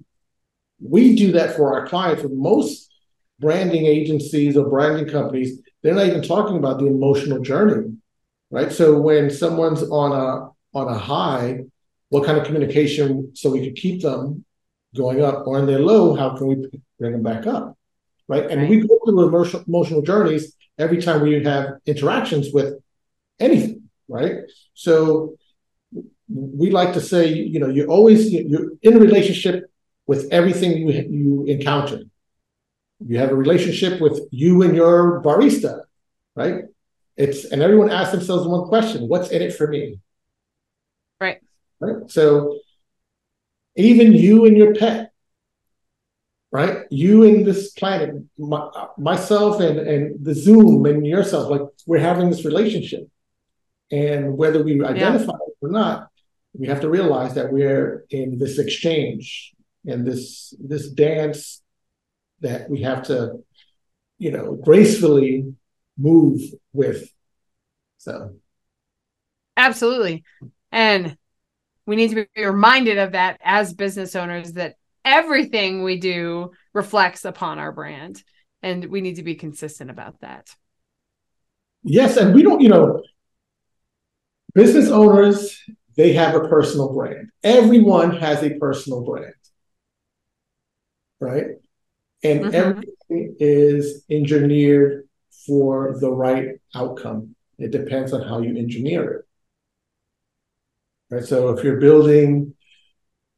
we 0.80 1.16
do 1.16 1.32
that 1.34 1.56
for 1.56 1.74
our 1.74 1.88
clients. 1.88 2.24
With 2.24 2.34
most 2.34 2.92
branding 3.40 3.86
agencies 3.86 4.56
or 4.56 4.70
branding 4.70 5.10
companies, 5.10 5.60
they're 5.82 5.96
not 5.96 6.08
even 6.08 6.22
talking 6.22 6.58
about 6.58 6.80
the 6.80 6.88
emotional 6.88 7.40
journey, 7.40 7.96
right? 8.52 8.72
So 8.72 9.00
when 9.00 9.30
someone's 9.30 9.84
on 9.84 10.12
a 10.12 10.50
on 10.78 10.88
a 10.88 10.98
high, 10.98 11.64
what 12.14 12.26
kind 12.26 12.38
of 12.38 12.46
communication 12.46 13.08
so 13.40 13.50
we 13.50 13.62
could 13.66 13.76
keep 13.76 14.02
them 14.02 14.46
going 14.96 15.20
up 15.30 15.38
or 15.48 15.60
in 15.60 15.66
their 15.66 15.84
low 15.92 16.16
how 16.16 16.30
can 16.38 16.46
we 16.48 16.56
bring 17.00 17.14
them 17.14 17.24
back 17.24 17.48
up 17.48 17.78
right? 18.28 18.50
And 18.50 18.70
we 18.70 18.80
go 18.88 19.00
through 19.06 19.28
emotional, 19.28 19.64
emotional 19.68 20.02
journeys 20.02 20.56
every 20.78 21.02
time 21.02 21.22
we 21.22 21.44
have 21.44 21.76
interactions 21.86 22.52
with 22.54 22.80
anything, 23.40 23.90
right? 24.08 24.38
So 24.74 25.36
we 26.28 26.72
like 26.72 26.94
to 26.94 27.02
say, 27.02 27.28
you 27.34 27.60
know, 27.60 27.68
you're 27.68 27.88
always 27.88 28.32
you're 28.32 28.72
in 28.82 28.96
a 28.96 29.00
relationship 29.00 29.66
with 30.08 30.28
everything 30.32 30.78
you 30.78 30.90
you 30.90 31.46
encounter. 31.46 32.00
You 33.06 33.20
have 33.20 33.32
a 33.32 33.36
relationship 33.36 34.00
with 34.00 34.20
you 34.32 34.62
and 34.64 34.76
your 34.76 35.22
barista, 35.22 35.82
right? 36.36 36.66
It's 37.18 37.46
and 37.46 37.62
everyone 37.62 37.92
asks 37.92 38.14
themselves 38.14 38.48
one 38.48 38.68
question: 38.68 39.08
What's 39.08 39.30
in 39.30 39.42
it 39.42 39.54
for 39.54 39.68
me? 39.68 40.00
Right. 41.20 41.42
Right. 41.84 42.10
So 42.10 42.60
even 43.76 44.14
you 44.14 44.46
and 44.46 44.58
your 44.58 44.74
pet, 44.76 45.12
right? 46.52 46.86
You 46.90 47.24
and 47.24 47.46
this 47.46 47.72
planet, 47.72 48.16
my, 48.38 48.70
myself 48.98 49.60
and 49.60 49.80
and 49.80 50.24
the 50.24 50.36
Zoom 50.36 50.86
and 50.86 51.06
yourself, 51.06 51.50
like 51.50 51.62
we're 51.86 52.00
having 52.00 52.30
this 52.30 52.46
relationship, 52.46 53.10
and 53.92 54.38
whether 54.38 54.64
we 54.64 54.84
identify 54.84 55.34
yeah. 55.34 55.48
it 55.48 55.56
or 55.62 55.70
not, 55.70 56.10
we 56.54 56.68
have 56.68 56.82
to 56.82 56.90
realize 56.90 57.34
that 57.34 57.52
we're 57.52 58.06
in 58.10 58.38
this 58.38 58.60
exchange 58.60 59.54
and 59.86 60.06
this 60.06 60.54
this 60.60 60.90
dance 60.90 61.62
that 62.42 62.70
we 62.70 62.82
have 62.82 63.04
to, 63.04 63.44
you 64.20 64.32
know, 64.32 64.54
gracefully 64.54 65.54
move 65.98 66.42
with. 66.72 67.10
So 67.98 68.36
absolutely. 69.58 70.24
And 70.72 71.18
we 71.86 71.96
need 71.96 72.12
to 72.12 72.28
be 72.34 72.46
reminded 72.46 72.98
of 72.98 73.12
that 73.14 73.40
as 73.44 73.74
business 73.74 74.16
owners 74.16 74.54
that 74.54 74.76
everything 75.04 75.84
we 75.84 76.00
do 76.00 76.52
reflects 76.74 77.26
upon 77.26 77.60
our 77.60 77.72
brand. 77.72 78.24
And 78.62 78.86
we 78.86 79.02
need 79.02 79.16
to 79.16 79.24
be 79.24 79.36
consistent 79.36 79.90
about 79.90 80.22
that. 80.22 80.48
Yes. 81.84 82.16
And 82.16 82.34
we 82.34 82.44
don't, 82.44 82.62
you 82.62 82.70
know, 82.70 83.04
business 84.54 84.90
owners, 84.90 85.62
they 85.98 86.14
have 86.14 86.36
a 86.36 86.48
personal 86.48 86.94
brand. 86.94 87.30
Everyone 87.44 88.16
has 88.18 88.42
a 88.42 88.58
personal 88.58 89.02
brand. 89.02 89.34
Right. 91.20 91.46
And 92.24 92.42
mm-hmm. 92.42 92.56
everything 92.56 93.36
is 93.40 94.06
engineered 94.10 95.10
for 95.46 95.98
the 96.00 96.10
right 96.10 96.60
outcome. 96.74 97.36
It 97.60 97.72
depends 97.72 98.14
on 98.14 98.22
how 98.22 98.40
you 98.40 98.58
engineer 98.58 99.12
it. 99.12 99.26
Right. 101.14 101.24
So 101.24 101.50
if 101.50 101.64
you're 101.64 101.80
building, 101.80 102.56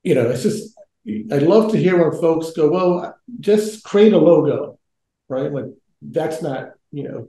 you 0.01 0.15
know, 0.15 0.29
it's 0.29 0.43
just 0.43 0.77
I 1.31 1.39
love 1.39 1.73
to 1.73 1.77
hear 1.77 1.97
when 1.97 2.21
folks 2.21 2.51
go, 2.51 2.69
well, 2.69 3.17
just 3.41 3.83
create 3.83 4.13
a 4.13 4.17
logo, 4.17 4.79
right? 5.27 5.51
Like 5.51 5.65
that's 6.01 6.41
not, 6.41 6.69
you 6.93 7.03
know, 7.03 7.27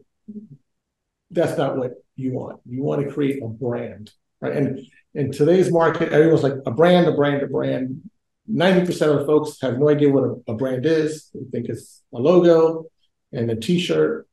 that's 1.32 1.59
not 1.59 1.76
what 1.76 1.94
you 2.14 2.32
want. 2.32 2.61
You 2.64 2.85
want 2.85 3.04
to 3.04 3.12
create 3.12 3.42
a 3.42 3.48
brand, 3.48 4.12
right? 4.40 4.56
And 4.56 4.87
in 5.14 5.32
today's 5.32 5.72
market, 5.72 6.12
everyone's 6.12 6.44
like 6.44 6.61
a 6.64 6.70
brand, 6.70 7.09
a 7.09 7.12
brand, 7.12 7.42
a 7.42 7.48
brand. 7.48 8.09
90% 8.48 8.88
of 8.88 9.18
the 9.18 9.26
folks 9.26 9.61
have 9.62 9.80
no 9.80 9.88
idea 9.88 10.11
what 10.11 10.22
a, 10.22 10.52
a 10.52 10.54
brand 10.54 10.87
is. 10.87 11.28
They 11.35 11.40
think 11.50 11.68
it's 11.68 12.04
a 12.14 12.18
logo 12.18 12.85
and 13.32 13.50
a 13.50 13.56
t-shirt 13.56 14.28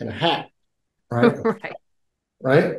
and 0.00 0.10
a 0.10 0.12
hat, 0.12 0.50
right? 1.10 1.34
right. 1.44 1.76
Right. 2.42 2.74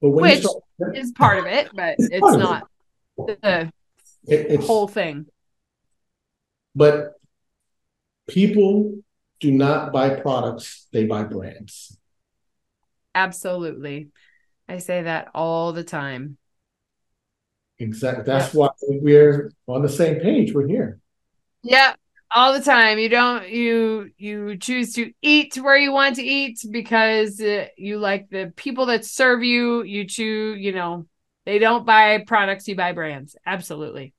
But 0.00 0.10
when 0.10 0.22
Which 0.22 0.42
start, 0.42 0.62
is 0.94 1.12
part 1.12 1.38
of 1.38 1.46
it, 1.46 1.70
but 1.74 1.96
it's, 1.98 2.08
it's 2.12 2.36
not 2.36 2.68
it. 3.18 3.42
the 3.42 3.72
it, 4.26 4.60
whole 4.60 4.88
thing. 4.88 5.26
But 6.74 7.14
people 8.28 8.98
do 9.40 9.50
not 9.52 9.92
buy 9.92 10.10
products, 10.10 10.86
they 10.92 11.04
buy 11.04 11.24
brands. 11.24 11.96
Absolutely. 13.14 14.10
I 14.68 14.78
say 14.78 15.02
that 15.02 15.28
all 15.34 15.72
the 15.72 15.84
time. 15.84 16.36
Exactly. 17.78 18.24
That's 18.24 18.52
why 18.52 18.70
we're 18.82 19.52
on 19.66 19.82
the 19.82 19.88
same 19.88 20.20
page. 20.20 20.52
We're 20.52 20.66
here. 20.66 20.98
Yeah 21.62 21.94
all 22.36 22.52
the 22.52 22.60
time. 22.60 22.98
You 22.98 23.08
don't 23.08 23.48
you 23.48 24.10
you 24.18 24.58
choose 24.58 24.92
to 24.94 25.10
eat 25.22 25.56
where 25.56 25.78
you 25.78 25.90
want 25.90 26.16
to 26.16 26.22
eat 26.22 26.58
because 26.70 27.40
uh, 27.40 27.68
you 27.78 27.98
like 27.98 28.28
the 28.28 28.52
people 28.54 28.86
that 28.86 29.06
serve 29.06 29.42
you. 29.42 29.82
You 29.82 30.06
choose 30.06 30.60
you 30.60 30.72
know 30.72 31.06
they 31.46 31.58
don't 31.58 31.86
buy 31.86 32.22
products 32.26 32.68
you 32.68 32.76
buy 32.76 32.92
brands. 32.92 33.34
Absolutely. 33.46 34.12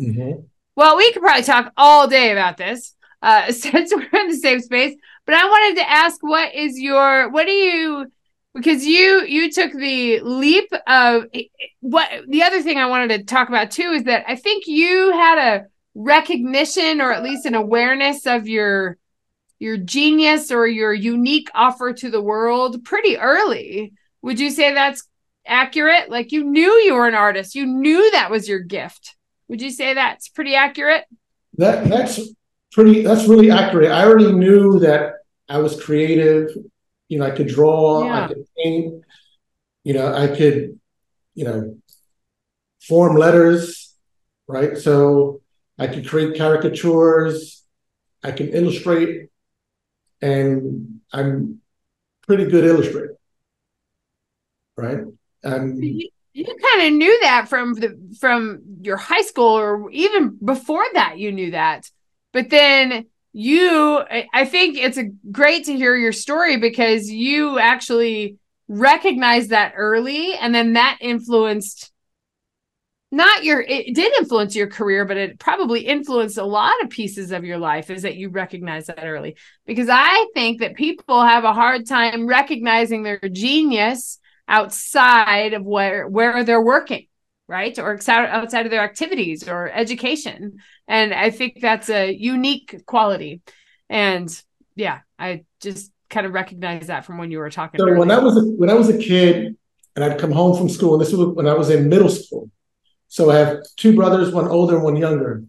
Mm-hmm. 0.00 0.42
well 0.76 0.96
we 0.96 1.12
could 1.12 1.22
probably 1.22 1.42
talk 1.42 1.72
all 1.76 2.06
day 2.06 2.30
about 2.30 2.56
this 2.56 2.94
uh 3.20 3.50
since 3.64 3.92
we're 3.92 4.20
in 4.20 4.28
the 4.28 4.36
same 4.36 4.60
space 4.60 4.94
but 5.26 5.34
i 5.34 5.44
wanted 5.44 5.80
to 5.80 5.90
ask 5.90 6.18
what 6.20 6.54
is 6.54 6.78
your 6.78 7.28
what 7.30 7.46
do 7.46 7.50
you 7.50 8.06
because 8.54 8.86
you 8.86 9.24
you 9.26 9.50
took 9.50 9.72
the 9.72 10.20
leap 10.20 10.70
of 10.86 11.24
what 11.80 12.08
the 12.28 12.44
other 12.44 12.62
thing 12.62 12.78
i 12.78 12.86
wanted 12.86 13.08
to 13.08 13.24
talk 13.24 13.48
about 13.48 13.72
too 13.72 13.90
is 13.90 14.04
that 14.04 14.24
i 14.28 14.36
think 14.36 14.68
you 14.68 15.10
had 15.10 15.38
a 15.38 15.66
recognition 15.98 17.00
or 17.00 17.12
at 17.12 17.24
least 17.24 17.44
an 17.44 17.56
awareness 17.56 18.24
of 18.24 18.46
your 18.46 18.96
your 19.58 19.76
genius 19.76 20.52
or 20.52 20.68
your 20.68 20.94
unique 20.94 21.50
offer 21.52 21.92
to 21.92 22.08
the 22.08 22.22
world 22.22 22.84
pretty 22.84 23.18
early. 23.18 23.92
Would 24.22 24.38
you 24.38 24.50
say 24.50 24.72
that's 24.72 25.02
accurate? 25.44 26.08
Like 26.08 26.30
you 26.30 26.44
knew 26.44 26.70
you 26.84 26.94
were 26.94 27.08
an 27.08 27.16
artist, 27.16 27.56
you 27.56 27.66
knew 27.66 28.12
that 28.12 28.30
was 28.30 28.48
your 28.48 28.60
gift. 28.60 29.16
Would 29.48 29.60
you 29.60 29.70
say 29.70 29.94
that's 29.94 30.28
pretty 30.28 30.54
accurate? 30.54 31.04
That 31.54 31.88
that's 31.88 32.20
pretty 32.70 33.02
that's 33.02 33.26
really 33.26 33.50
accurate. 33.50 33.90
I 33.90 34.04
already 34.04 34.30
knew 34.30 34.78
that 34.80 35.14
I 35.48 35.58
was 35.58 35.82
creative. 35.82 36.50
You 37.08 37.18
know, 37.18 37.26
I 37.26 37.32
could 37.32 37.48
draw, 37.48 38.04
yeah. 38.04 38.24
I 38.24 38.28
could 38.28 38.44
paint, 38.56 39.02
you 39.82 39.94
know, 39.94 40.14
I 40.14 40.28
could, 40.28 40.78
you 41.34 41.44
know, 41.44 41.76
form 42.82 43.16
letters, 43.16 43.96
right? 44.46 44.76
So 44.76 45.40
I 45.78 45.86
can 45.86 46.04
create 46.04 46.36
caricatures, 46.36 47.64
I 48.22 48.32
can 48.32 48.48
illustrate, 48.48 49.28
and 50.20 51.00
I'm 51.12 51.60
pretty 52.26 52.46
good 52.46 52.64
illustrator. 52.64 53.16
Right? 54.76 54.98
Um, 55.44 55.82
you, 55.82 56.08
you 56.32 56.44
kind 56.44 56.86
of 56.86 56.92
knew 56.94 57.20
that 57.22 57.48
from 57.48 57.74
the 57.74 57.98
from 58.20 58.60
your 58.80 58.96
high 58.96 59.22
school 59.22 59.58
or 59.58 59.90
even 59.90 60.38
before 60.44 60.84
that 60.94 61.18
you 61.18 61.32
knew 61.32 61.52
that. 61.52 61.90
But 62.32 62.50
then 62.50 63.06
you 63.32 64.02
I 64.32 64.44
think 64.44 64.78
it's 64.78 64.98
a 64.98 65.10
great 65.30 65.64
to 65.64 65.76
hear 65.76 65.96
your 65.96 66.12
story 66.12 66.56
because 66.56 67.10
you 67.10 67.58
actually 67.58 68.36
recognized 68.68 69.50
that 69.50 69.72
early 69.76 70.34
and 70.34 70.54
then 70.54 70.74
that 70.74 70.98
influenced 71.00 71.92
not 73.10 73.44
your 73.44 73.60
it 73.60 73.94
did 73.94 74.12
influence 74.18 74.54
your 74.54 74.66
career 74.66 75.04
but 75.04 75.16
it 75.16 75.38
probably 75.38 75.80
influenced 75.80 76.36
a 76.36 76.44
lot 76.44 76.74
of 76.82 76.90
pieces 76.90 77.32
of 77.32 77.44
your 77.44 77.58
life 77.58 77.90
is 77.90 78.02
that 78.02 78.16
you 78.16 78.28
recognize 78.28 78.86
that 78.86 79.04
early. 79.04 79.36
Because 79.66 79.88
i 79.90 80.26
think 80.34 80.60
that 80.60 80.74
people 80.74 81.22
have 81.22 81.44
a 81.44 81.54
hard 81.54 81.86
time 81.86 82.26
recognizing 82.26 83.02
their 83.02 83.20
genius 83.32 84.18
outside 84.46 85.54
of 85.54 85.64
where 85.64 86.06
where 86.08 86.44
they're 86.44 86.64
working 86.64 87.06
right? 87.50 87.78
Or 87.78 87.98
outside 88.08 88.66
of 88.66 88.70
their 88.70 88.82
activities 88.82 89.48
or 89.48 89.70
education. 89.70 90.58
And 90.86 91.14
i 91.14 91.30
think 91.30 91.60
that's 91.62 91.88
a 91.88 92.12
unique 92.12 92.82
quality. 92.86 93.40
And 93.88 94.28
yeah 94.78 95.00
i 95.18 95.44
just 95.60 95.92
kind 96.08 96.26
of 96.26 96.32
recognize 96.32 96.86
that 96.86 97.04
from 97.04 97.18
when 97.18 97.30
you 97.30 97.38
were 97.38 97.50
talking 97.50 97.78
so 97.78 97.84
earlier. 97.84 97.98
when 97.98 98.10
i 98.10 98.18
was 98.18 98.36
a, 98.36 98.40
when 98.56 98.70
i 98.70 98.74
was 98.74 98.88
a 98.88 98.96
kid 98.96 99.56
and 99.94 100.04
i'd 100.04 100.18
come 100.18 100.30
home 100.30 100.56
from 100.56 100.68
school 100.68 100.94
and 100.94 101.02
this 101.02 101.12
was 101.12 101.34
when 101.34 101.46
i 101.46 101.52
was 101.52 101.68
in 101.68 101.88
middle 101.88 102.08
school 102.08 102.50
so 103.08 103.30
I 103.30 103.36
have 103.36 103.58
two 103.76 103.94
brothers, 103.94 104.32
one 104.32 104.48
older 104.48 104.78
one 104.78 104.96
younger. 104.96 105.44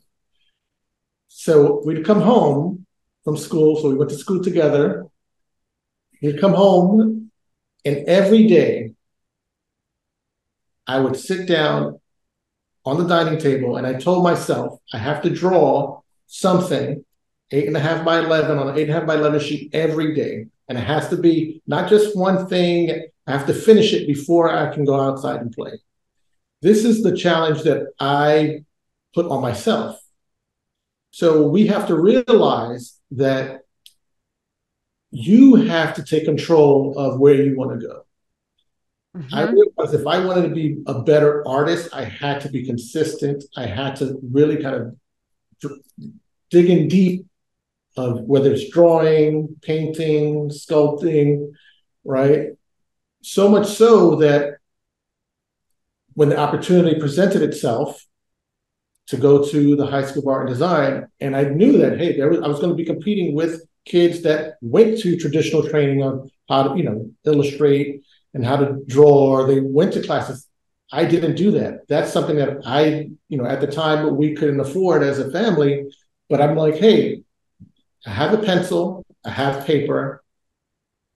So 1.28 1.82
we'd 1.86 2.06
come 2.06 2.22
home 2.22 2.86
from 3.24 3.38
school. 3.38 3.80
So 3.80 3.90
we 3.90 3.96
went 3.96 4.10
to 4.12 4.18
school 4.18 4.44
together. 4.44 5.06
We'd 6.22 6.42
come 6.42 6.54
home, 6.54 7.32
and 7.86 7.98
every 8.08 8.48
day 8.48 8.94
I 10.88 11.00
would 11.00 11.16
sit 11.16 11.48
down 11.48 12.00
on 12.86 12.98
the 12.98 13.08
dining 13.08 13.40
table 13.40 13.78
and 13.78 13.86
I 13.86 13.94
told 13.94 14.24
myself 14.24 14.80
I 14.92 14.98
have 14.98 15.22
to 15.22 15.30
draw 15.30 16.02
something 16.28 17.06
eight 17.52 17.68
and 17.68 17.78
a 17.78 17.80
half 17.80 18.04
by 18.04 18.20
11 18.20 18.58
on 18.58 18.70
an 18.70 18.78
eight 18.78 18.84
and 18.84 18.92
a 18.92 18.94
half 18.94 19.06
by 19.06 19.16
11 19.16 19.40
sheet 19.40 19.70
every 19.74 20.16
day. 20.16 20.48
And 20.68 20.78
it 20.78 20.84
has 20.84 21.10
to 21.10 21.18
be 21.18 21.62
not 21.68 21.90
just 21.90 22.18
one 22.18 22.48
thing, 22.48 23.08
I 23.28 23.32
have 23.32 23.46
to 23.48 23.54
finish 23.54 23.94
it 23.94 24.08
before 24.08 24.50
I 24.50 24.74
can 24.74 24.86
go 24.86 25.00
outside 25.00 25.42
and 25.42 25.52
play. 25.52 25.74
This 26.62 26.84
is 26.86 27.04
the 27.04 27.16
challenge 27.16 27.64
that 27.64 27.88
I 28.00 28.64
put 29.14 29.26
on 29.28 29.42
myself. 29.42 30.00
So 31.12 31.48
we 31.48 31.68
have 31.68 31.88
to 31.88 31.98
realize 31.98 33.00
that 33.12 33.62
you 35.12 35.56
have 35.56 35.96
to 35.96 36.04
take 36.04 36.26
control 36.26 36.98
of 36.98 37.20
where 37.20 37.36
you 37.36 37.58
want 37.58 37.80
to 37.80 37.88
go. 37.88 38.06
Mm-hmm. 39.18 39.34
I 39.34 39.42
realized 39.44 40.00
if 40.00 40.06
I 40.06 40.24
wanted 40.24 40.50
to 40.50 40.56
be 40.56 40.84
a 40.86 41.02
better 41.02 41.48
artist, 41.48 41.90
I 41.94 42.04
had 42.04 42.42
to 42.42 42.50
be 42.50 42.66
consistent. 42.66 43.44
I 43.58 43.66
had 43.66 43.96
to 43.98 44.20
really 44.32 44.62
kind 44.62 44.76
of 44.76 45.72
dig 46.52 46.70
in 46.70 46.88
deep 46.88 47.26
of 47.98 48.22
whether 48.22 48.54
it's 48.54 48.70
drawing, 48.70 49.56
painting, 49.62 50.50
sculpting, 50.50 51.54
right? 52.04 52.50
So 53.24 53.50
much 53.50 53.68
so 53.68 54.18
that 54.18 54.59
when 56.20 56.28
the 56.28 56.38
opportunity 56.38 57.00
presented 57.00 57.42
itself 57.42 58.06
to 59.08 59.16
go 59.16 59.42
to 59.42 59.78
the 59.78 59.86
High 59.86 60.04
School 60.04 60.24
of 60.24 60.28
Art 60.28 60.42
and 60.42 60.50
Design, 60.50 61.08
and 61.22 61.34
I 61.34 61.46
knew 61.46 61.78
that 61.78 61.98
hey, 61.98 62.18
there 62.18 62.28
was, 62.28 62.42
I 62.42 62.48
was 62.50 62.60
going 62.60 62.72
to 62.72 62.76
be 62.76 62.84
competing 62.84 63.34
with 63.34 63.62
kids 63.86 64.22
that 64.24 64.56
went 64.62 65.00
to 65.00 65.16
traditional 65.16 65.66
training 65.66 66.04
on 66.04 66.30
how 66.50 66.64
to, 66.64 66.78
you 66.78 66.84
know, 66.84 67.10
illustrate 67.26 68.04
and 68.34 68.46
how 68.46 68.58
to 68.58 68.84
draw. 68.86 69.30
or 69.30 69.48
They 69.48 69.62
went 69.62 69.94
to 69.94 70.04
classes. 70.04 70.46
I 70.92 71.06
didn't 71.06 71.36
do 71.36 71.52
that. 71.52 71.88
That's 71.88 72.12
something 72.12 72.36
that 72.36 72.64
I, 72.66 73.12
you 73.30 73.38
know, 73.38 73.46
at 73.46 73.62
the 73.62 73.68
time 73.68 74.18
we 74.18 74.36
couldn't 74.36 74.60
afford 74.60 75.04
as 75.04 75.20
a 75.20 75.32
family. 75.32 75.86
But 76.28 76.42
I'm 76.42 76.58
like, 76.58 76.76
hey, 76.76 77.24
I 78.06 78.10
have 78.10 78.34
a 78.34 78.44
pencil, 78.44 79.06
I 79.24 79.30
have 79.30 79.66
paper. 79.66 80.22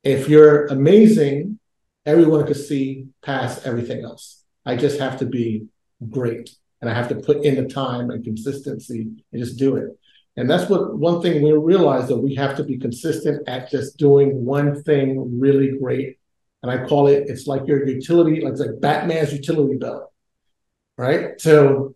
If 0.02 0.30
you're 0.30 0.68
amazing, 0.68 1.60
everyone 2.06 2.48
could 2.48 2.56
see 2.56 3.08
past 3.22 3.68
everything 3.68 4.06
else. 4.06 4.42
I 4.65 4.76
just 4.76 4.99
have 4.99 5.19
to 5.19 5.26
be 5.26 5.67
great 6.10 6.56
and 6.82 6.89
I 6.89 6.93
have 6.93 7.10
to 7.10 7.15
put 7.15 7.45
in 7.45 7.56
the 7.56 7.65
time 7.65 8.10
and 8.10 8.23
consistency 8.23 9.08
and 9.32 9.43
just 9.43 9.58
do 9.58 9.78
it. 9.78 9.97
And 10.36 10.49
that's 10.49 10.69
what 10.69 10.97
one 10.97 11.21
thing 11.21 11.43
we 11.43 11.52
realize 11.54 12.08
that 12.08 12.17
we 12.17 12.36
have 12.36 12.58
to 12.58 12.63
be 12.63 12.78
consistent 12.78 13.47
at 13.47 13.69
just 13.69 13.97
doing 13.97 14.43
one 14.45 14.84
thing 14.84 15.39
really 15.39 15.78
great. 15.78 16.17
And 16.62 16.71
I 16.71 16.86
call 16.86 17.08
it, 17.08 17.26
it's 17.28 17.45
like 17.45 17.67
your 17.67 17.88
utility, 17.88 18.43
it's 18.43 18.60
like 18.60 18.80
Batman's 18.80 19.34
utility 19.34 19.78
belt, 19.78 20.12
right? 20.97 21.39
So 21.39 21.93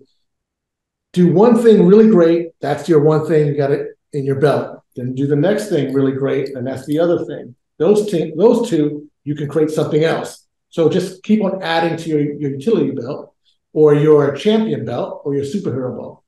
do 1.14 1.34
one 1.34 1.62
thing 1.62 1.86
really 1.86 2.10
great. 2.10 2.50
That's 2.62 2.88
your 2.88 3.02
one 3.02 3.28
thing. 3.28 3.48
You 3.48 3.58
got 3.58 3.72
it 3.72 3.88
in 4.14 4.26
your 4.26 4.40
belt. 4.40 4.82
Then 4.96 5.16
do 5.16 5.28
the 5.28 5.36
next 5.36 5.70
thing 5.70 5.94
really 5.94 6.14
great, 6.14 6.56
and 6.56 6.66
that's 6.66 6.86
the 6.86 7.00
other 7.00 7.26
thing. 7.26 7.56
Those 7.78 8.10
two, 8.10 8.34
those 8.36 8.70
two, 8.70 9.10
you 9.24 9.36
can 9.36 9.48
create 9.48 9.70
something 9.70 10.04
else. 10.04 10.47
So 10.78 10.90
just 10.90 11.24
keep 11.24 11.44
on 11.44 11.64
adding 11.64 11.98
to 11.98 12.08
your, 12.08 12.20
your 12.20 12.52
utility 12.52 12.92
belt, 12.92 13.34
or 13.74 13.96
your 13.96 14.36
champion 14.36 14.86
belt, 14.86 15.24
or 15.26 15.34
your 15.34 15.44
superhero 15.44 15.98
belt. 15.98 16.24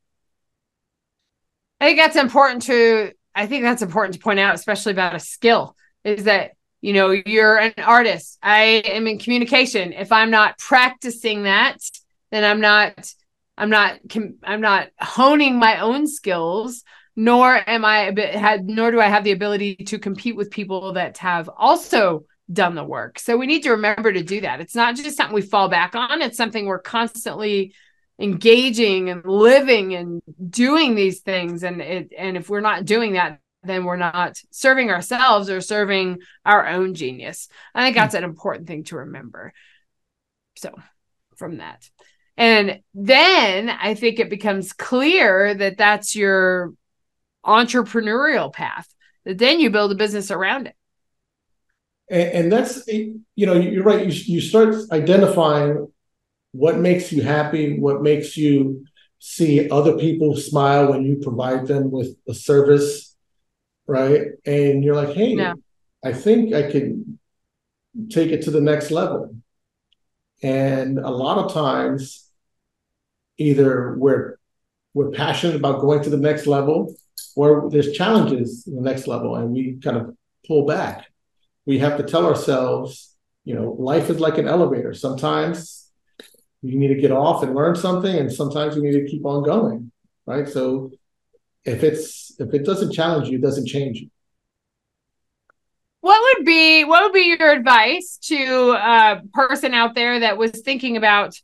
I 1.80 1.86
think 1.86 2.00
that's 2.00 2.16
important 2.16 2.64
to. 2.64 3.12
I 3.36 3.46
think 3.46 3.62
that's 3.62 3.84
important 3.84 4.16
to 4.16 4.20
point 4.20 4.40
out, 4.40 4.56
especially 4.56 4.94
about 4.94 5.14
a 5.14 5.20
skill, 5.20 5.76
is 6.04 6.24
that 6.24 6.54
you 6.82 6.94
know 6.94 7.12
you're 7.12 7.60
an 7.60 7.76
artist. 7.78 8.40
I 8.42 8.82
am 8.86 9.06
in 9.06 9.20
communication. 9.20 9.94
If 9.94 10.12
I'm 10.12 10.32
not 10.32 10.58
practicing 10.58 11.44
that, 11.44 11.78
then 12.32 12.44
I'm 12.44 12.60
not. 12.60 13.08
I'm 13.56 13.70
not. 13.70 14.00
I'm 14.44 14.62
not 14.62 14.88
honing 15.00 15.60
my 15.60 15.80
own 15.82 16.08
skills 16.08 16.84
nor 17.16 17.70
am 17.70 17.86
I 17.86 18.14
had 18.34 18.66
nor 18.66 18.90
do 18.90 19.00
I 19.00 19.10
have 19.10 19.24
the 19.24 19.32
ability 19.32 19.76
to 19.76 20.00
compete 20.00 20.36
with 20.36 20.50
people 20.50 20.94
that 20.94 21.20
have 21.20 21.50
also 21.56 22.24
done 22.52 22.76
the 22.76 22.84
work. 22.84 23.20
So 23.20 23.38
we 23.38 23.48
need 23.48 23.64
to 23.64 23.72
remember 23.72 24.12
to 24.12 24.24
do 24.24 24.42
that. 24.42 24.62
It's 24.62 24.76
not 24.76 24.96
just 24.96 25.18
something 25.18 25.36
we 25.36 25.42
fall 25.42 25.70
back 25.70 25.96
on, 25.96 26.22
it's 26.22 26.38
something 26.38 26.66
we're 26.66 26.80
constantly 26.80 27.74
engaging 28.20 29.10
and 29.10 29.26
living 29.26 29.96
and 29.96 30.22
doing 30.50 30.94
these 30.94 31.22
things 31.22 31.64
and 31.64 31.82
it 31.82 32.12
and 32.18 32.36
if 32.36 32.50
we're 32.50 32.60
not 32.60 32.84
doing 32.84 33.14
that 33.14 33.40
then 33.64 33.86
we're 33.86 33.96
not 33.96 34.38
serving 34.52 34.90
ourselves 34.90 35.50
or 35.50 35.62
serving 35.62 36.20
our 36.46 36.68
own 36.68 36.94
genius. 36.94 37.50
I 37.74 37.84
think 37.84 37.96
that's 37.96 38.16
an 38.16 38.24
important 38.24 38.68
thing 38.68 38.84
to 38.86 38.98
remember. 38.98 39.54
So, 40.56 40.74
from 41.36 41.58
that. 41.58 41.90
And 42.38 42.82
then 42.94 43.70
I 43.70 43.96
think 43.96 44.20
it 44.20 44.30
becomes 44.30 44.72
clear 44.72 45.54
that 45.54 45.78
that's 45.78 46.16
your 46.16 46.74
entrepreneurial 47.46 48.52
path 48.52 48.88
that 49.26 49.38
then 49.38 49.60
you 49.60 49.70
build 49.70 49.92
a 49.92 49.96
business 49.96 50.32
around 50.32 50.68
it 50.68 50.76
and, 52.10 52.30
and 52.32 52.52
that's 52.52 52.88
you 52.88 53.46
know 53.46 53.54
you're 53.54 53.84
right 53.84 54.06
you, 54.06 54.36
you 54.36 54.42
start 54.42 54.76
identifying 54.92 55.92
what 56.52 56.78
makes 56.78 57.12
you 57.12 57.22
happy 57.22 57.80
what 57.80 58.02
makes 58.02 58.36
you 58.36 58.86
see 59.20 59.70
other 59.70 59.98
people 59.98 60.36
smile 60.36 60.92
when 60.92 61.04
you 61.04 61.18
provide 61.22 61.68
them 61.68 61.92
with 61.92 62.16
a 62.28 62.34
service 62.34 63.16
right 63.88 64.28
and 64.46 64.84
you're 64.84 64.96
like 64.96 65.16
hey 65.16 65.36
yeah. 65.36 65.54
i 66.04 66.12
think 66.14 66.54
i 66.54 66.70
can 66.70 67.20
take 68.10 68.32
it 68.32 68.44
to 68.44 68.52
the 68.52 68.62
next 68.62 68.92
level 68.92 69.36
and 70.42 71.00
a 71.00 71.10
lot 71.10 71.38
of 71.38 71.54
times 71.54 72.30
either 73.38 73.96
we're 73.98 74.38
we're 74.94 75.12
passionate 75.12 75.56
about 75.56 75.82
going 75.82 76.02
to 76.02 76.10
the 76.10 76.18
next 76.18 76.48
level 76.48 76.96
or 77.36 77.70
there's 77.70 77.92
challenges 77.94 78.66
in 78.68 78.76
the 78.76 78.82
next 78.82 79.08
level 79.08 79.36
and 79.36 79.52
we 79.52 79.78
kind 79.82 79.98
of 79.98 80.16
pull 80.46 80.66
back. 80.66 81.09
We 81.70 81.78
have 81.78 81.98
to 81.98 82.04
tell 82.04 82.26
ourselves, 82.26 83.16
you 83.46 83.54
know, 83.54 83.76
life 83.78 84.10
is 84.10 84.20
like 84.20 84.40
an 84.40 84.48
elevator. 84.48 84.92
Sometimes 84.92 85.92
you 86.64 86.80
need 86.80 86.88
to 86.88 86.96
get 86.96 87.12
off 87.12 87.44
and 87.44 87.54
learn 87.54 87.76
something, 87.76 88.16
and 88.16 88.34
sometimes 88.34 88.76
you 88.76 88.82
need 88.82 88.94
to 88.94 89.06
keep 89.06 89.24
on 89.24 89.44
going. 89.44 89.92
Right. 90.26 90.50
So 90.50 90.90
if 91.64 91.84
it's 91.84 92.36
if 92.40 92.56
it 92.56 92.66
doesn't 92.66 92.92
challenge 92.92 93.30
you, 93.30 93.38
it 93.38 93.44
doesn't 93.44 93.68
change 93.68 94.00
you. 94.00 94.10
What 96.02 96.20
would 96.24 96.44
be 96.44 96.86
what 96.86 97.04
would 97.04 97.14
be 97.14 97.36
your 97.38 97.52
advice 97.52 98.18
to 98.24 98.72
a 98.72 99.22
person 99.32 99.76
out 99.76 99.94
there 99.94 100.22
that 100.22 100.40
was 100.40 100.50
thinking 100.50 100.98
about 100.98 101.40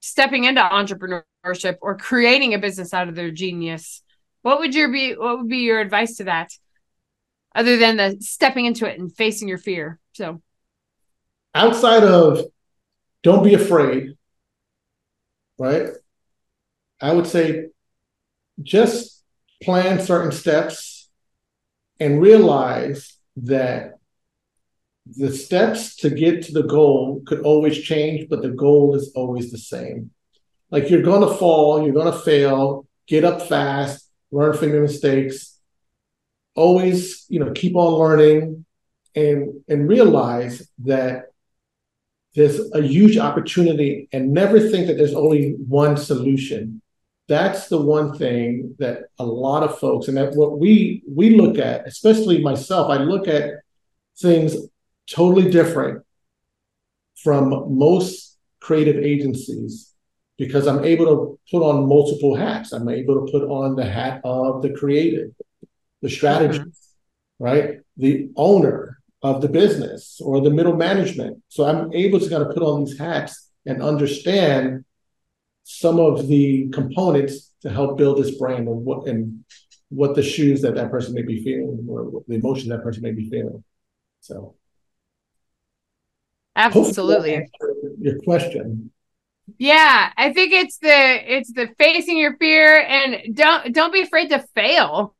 stepping 0.00 0.44
into 0.44 0.62
entrepreneurship 0.62 1.76
or 1.82 1.98
creating 1.98 2.54
a 2.54 2.58
business 2.58 2.94
out 2.94 3.10
of 3.10 3.14
their 3.14 3.30
genius? 3.30 4.02
What 4.40 4.58
would 4.60 4.74
your 4.74 4.90
be 4.90 5.16
what 5.16 5.36
would 5.36 5.48
be 5.48 5.58
your 5.58 5.80
advice 5.80 6.16
to 6.16 6.24
that? 6.24 6.48
Other 7.56 7.78
than 7.78 7.96
the 7.96 8.18
stepping 8.20 8.66
into 8.66 8.86
it 8.86 9.00
and 9.00 9.10
facing 9.10 9.48
your 9.48 9.56
fear. 9.56 9.98
So 10.12 10.42
outside 11.54 12.04
of 12.04 12.44
don't 13.22 13.42
be 13.42 13.54
afraid, 13.54 14.10
right? 15.58 15.88
I 17.00 17.14
would 17.14 17.26
say 17.26 17.68
just 18.62 19.24
plan 19.62 20.00
certain 20.00 20.32
steps 20.32 21.08
and 21.98 22.20
realize 22.20 23.16
that 23.36 23.94
the 25.06 25.32
steps 25.32 25.96
to 25.96 26.10
get 26.10 26.42
to 26.42 26.52
the 26.52 26.62
goal 26.62 27.22
could 27.24 27.40
always 27.40 27.78
change, 27.78 28.28
but 28.28 28.42
the 28.42 28.50
goal 28.50 28.94
is 28.94 29.12
always 29.14 29.50
the 29.50 29.58
same. 29.58 30.10
Like 30.70 30.90
you're 30.90 31.00
going 31.00 31.26
to 31.26 31.34
fall, 31.34 31.82
you're 31.82 31.94
going 31.94 32.12
to 32.12 32.18
fail, 32.18 32.86
get 33.06 33.24
up 33.24 33.40
fast, 33.48 34.10
learn 34.30 34.52
from 34.52 34.70
your 34.70 34.82
mistakes, 34.82 35.55
always, 36.56 37.26
you 37.28 37.38
know, 37.38 37.52
keep 37.52 37.76
on 37.76 37.92
learning 37.94 38.64
and 39.14 39.62
and 39.68 39.88
realize 39.88 40.68
that 40.84 41.26
there's 42.34 42.60
a 42.72 42.82
huge 42.82 43.16
opportunity 43.16 44.08
and 44.12 44.32
never 44.32 44.60
think 44.60 44.86
that 44.86 44.98
there's 44.98 45.14
only 45.14 45.52
one 45.68 45.96
solution. 45.96 46.82
That's 47.28 47.68
the 47.68 47.80
one 47.80 48.16
thing 48.16 48.76
that 48.78 49.04
a 49.18 49.24
lot 49.24 49.62
of 49.62 49.78
folks 49.78 50.06
and 50.08 50.16
that 50.16 50.34
what 50.34 50.58
we 50.58 51.02
we 51.08 51.36
look 51.36 51.58
at, 51.58 51.86
especially 51.86 52.42
myself, 52.42 52.90
I 52.90 52.98
look 52.98 53.26
at 53.26 53.54
things 54.18 54.54
totally 55.08 55.50
different 55.50 56.04
from 57.22 57.76
most 57.76 58.38
creative 58.60 59.02
agencies 59.02 59.92
because 60.38 60.66
I'm 60.66 60.84
able 60.84 61.06
to 61.06 61.40
put 61.50 61.62
on 61.62 61.88
multiple 61.88 62.34
hats. 62.34 62.72
I'm 62.72 62.88
able 62.88 63.24
to 63.24 63.32
put 63.32 63.44
on 63.48 63.76
the 63.76 63.84
hat 63.84 64.20
of 64.24 64.62
the 64.62 64.70
creative, 64.70 65.30
the 66.02 66.10
strategist, 66.10 66.60
mm-hmm. 66.60 67.44
right? 67.44 67.78
The 67.96 68.30
owner 68.36 68.98
of 69.22 69.40
the 69.40 69.48
business 69.48 70.20
or 70.22 70.40
the 70.40 70.50
middle 70.50 70.76
management. 70.76 71.42
So 71.48 71.64
I'm 71.64 71.92
able 71.92 72.20
to 72.20 72.28
kind 72.28 72.42
of 72.42 72.54
put 72.54 72.62
on 72.62 72.84
these 72.84 72.98
hats 72.98 73.50
and 73.64 73.82
understand 73.82 74.84
some 75.64 75.98
of 75.98 76.28
the 76.28 76.68
components 76.70 77.52
to 77.62 77.70
help 77.70 77.98
build 77.98 78.18
this 78.18 78.38
brand 78.38 78.68
and 78.68 78.84
what 78.84 79.08
and 79.08 79.44
what 79.88 80.14
the 80.14 80.22
shoes 80.22 80.62
that 80.62 80.74
that 80.74 80.90
person 80.90 81.14
may 81.14 81.22
be 81.22 81.42
feeling 81.42 81.86
or 81.88 82.22
the 82.28 82.34
emotion 82.34 82.68
that 82.70 82.82
person 82.82 83.02
may 83.02 83.12
be 83.12 83.28
feeling. 83.28 83.64
So 84.20 84.54
absolutely 86.54 87.48
your 88.00 88.18
question 88.22 88.90
yeah, 89.58 90.10
I 90.16 90.32
think 90.32 90.52
it's 90.52 90.78
the 90.78 91.36
it's 91.36 91.52
the 91.52 91.68
facing 91.78 92.18
your 92.18 92.36
fear 92.36 92.78
and 92.80 93.34
don't 93.34 93.72
don't 93.72 93.92
be 93.92 94.02
afraid 94.02 94.30
to 94.30 94.40
fail 94.54 95.14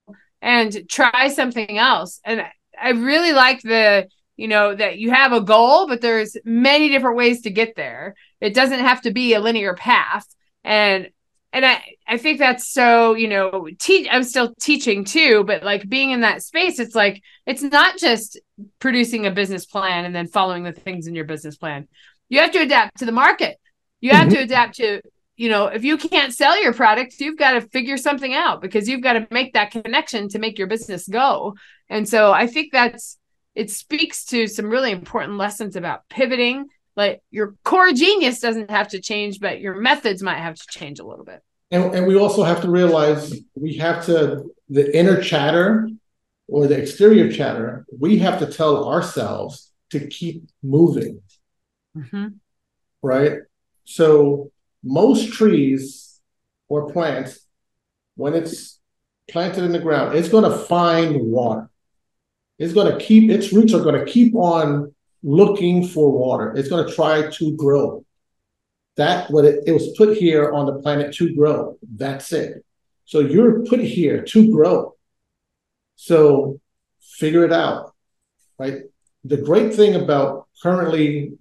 and 0.47 0.89
try 0.89 1.29
something 1.29 1.77
else. 1.77 2.21
And 2.25 2.47
I 2.81 2.91
really 2.91 3.33
like 3.33 3.61
the 3.63 4.07
you 4.37 4.49
know 4.49 4.75
that 4.75 4.99
you 4.99 5.11
have 5.11 5.33
a 5.33 5.41
goal 5.41 5.89
but 5.89 6.01
there's 6.01 6.37
many 6.45 6.89
different 6.89 7.17
ways 7.17 7.43
to 7.43 7.51
get 7.51 7.75
there. 7.75 8.15
It 8.41 8.55
doesn't 8.55 8.79
have 8.79 9.03
to 9.03 9.11
be 9.11 9.35
a 9.35 9.41
linear 9.41 9.75
path. 9.75 10.25
And 10.63 11.11
and 11.53 11.67
I 11.67 11.83
I 12.07 12.17
think 12.17 12.39
that's 12.39 12.69
so, 12.73 13.15
you 13.15 13.29
know, 13.29 13.69
teach 13.79 14.07
I'm 14.11 14.23
still 14.23 14.55
teaching 14.61 15.05
too, 15.05 15.43
but 15.45 15.65
like 15.65 15.89
being 15.89 16.13
in 16.13 16.21
that 16.21 16.43
space 16.45 16.79
it's 16.79 16.95
like 16.95 17.23
it's 17.45 17.63
not 17.63 17.99
just 17.99 18.39
producing 18.79 19.27
a 19.27 19.33
business 19.33 19.67
plan 19.67 20.05
and 20.05 20.15
then 20.15 20.29
following 20.29 20.63
the 20.63 20.73
things 20.73 21.09
in 21.09 21.17
your 21.17 21.25
business 21.25 21.57
plan. 21.57 21.89
You 22.29 22.41
have 22.41 22.53
to 22.53 22.61
adapt 22.61 22.99
to 22.99 23.05
the 23.05 23.13
market 23.13 23.59
you 24.01 24.13
have 24.13 24.29
mm-hmm. 24.29 24.37
to 24.37 24.43
adapt 24.43 24.77
to 24.77 25.01
you 25.37 25.51
know, 25.51 25.67
if 25.67 25.85
you 25.85 25.99
can't 25.99 26.33
sell 26.33 26.61
your 26.61 26.73
product, 26.73 27.21
you've 27.21 27.39
got 27.39 27.53
to 27.53 27.61
figure 27.61 27.99
something 27.99 28.35
out 28.35 28.63
because 28.63 28.89
you've 28.89 29.03
got 29.03 29.15
to 29.15 29.29
make 29.31 29.53
that 29.53 29.71
connection 29.71 30.29
to 30.31 30.39
make 30.39 30.59
your 30.59 30.67
business 30.67 31.07
go. 31.07 31.55
And 31.89 32.09
so 32.09 32.33
I 32.33 32.47
think 32.47 32.73
that's 32.73 33.19
it 33.55 33.71
speaks 33.71 34.25
to 34.27 34.47
some 34.47 34.67
really 34.67 34.91
important 34.91 35.39
lessons 35.39 35.77
about 35.77 36.09
pivoting. 36.09 36.67
Like 36.95 37.23
your 37.31 37.55
core 37.65 37.93
genius 37.93 38.41
doesn't 38.41 38.71
have 38.71 38.89
to 38.89 39.01
change, 39.01 39.41
but 39.41 39.61
your 39.61 39.75
methods 39.75 40.23
might 40.23 40.39
have 40.39 40.55
to 40.55 40.65
change 40.71 40.99
a 41.01 41.07
little 41.07 41.25
bit. 41.25 41.43
And, 41.71 41.95
and 41.95 42.07
we 42.07 42.17
also 42.17 42.43
have 42.43 42.63
to 42.63 42.71
realize 42.71 43.35
we 43.55 43.75
have 43.77 44.05
to, 44.07 44.45
the 44.69 44.97
inner 44.97 45.21
chatter 45.21 45.89
or 46.49 46.67
the 46.67 46.79
exterior 46.79 47.31
chatter, 47.31 47.85
we 47.99 48.19
have 48.19 48.39
to 48.39 48.47
tell 48.47 48.89
ourselves 48.89 49.73
to 49.91 50.07
keep 50.07 50.45
moving. 50.63 51.21
Mm-hmm. 51.97 52.29
Right. 53.03 53.39
So 53.85 54.51
most 54.87 55.33
trees 55.33 56.21
or 56.69 56.91
plants, 56.93 57.41
when 58.15 58.35
it's 58.35 58.79
planted 59.29 59.65
in 59.65 59.73
the 59.73 59.79
ground, 59.79 60.17
it's 60.17 60.29
going 60.29 60.51
to 60.51 60.57
find 60.57 61.21
water. 61.21 61.69
It's 62.59 62.73
going 62.73 62.91
to 62.91 63.05
keep 63.05 63.31
its 63.31 63.53
roots 63.53 63.75
are 63.75 63.83
going 63.83 64.03
to 64.03 64.11
keep 64.11 64.35
on 64.35 64.95
looking 65.23 65.87
for 65.87 66.11
water. 66.11 66.55
It's 66.57 66.69
going 66.69 66.87
to 66.87 66.95
try 66.95 67.29
to 67.31 67.57
grow. 67.57 68.05
That 68.97 69.31
what 69.31 69.45
it, 69.45 69.65
it 69.67 69.73
was 69.73 69.95
put 69.99 70.17
here 70.17 70.53
on 70.53 70.67
the 70.67 70.81
planet 70.81 71.15
to 71.17 71.35
grow. 71.35 71.77
That's 71.97 72.33
it. 72.33 72.65
So 73.05 73.21
you're 73.21 73.65
put 73.67 73.81
here 73.81 74.23
to 74.23 74.51
grow. 74.51 74.95
So 75.97 76.61
figure 77.01 77.45
it 77.45 77.53
out, 77.53 77.95
right? 78.59 78.83
The 79.25 79.37
great 79.37 79.75
thing 79.75 79.97
about 79.97 80.47
currently 80.63 81.37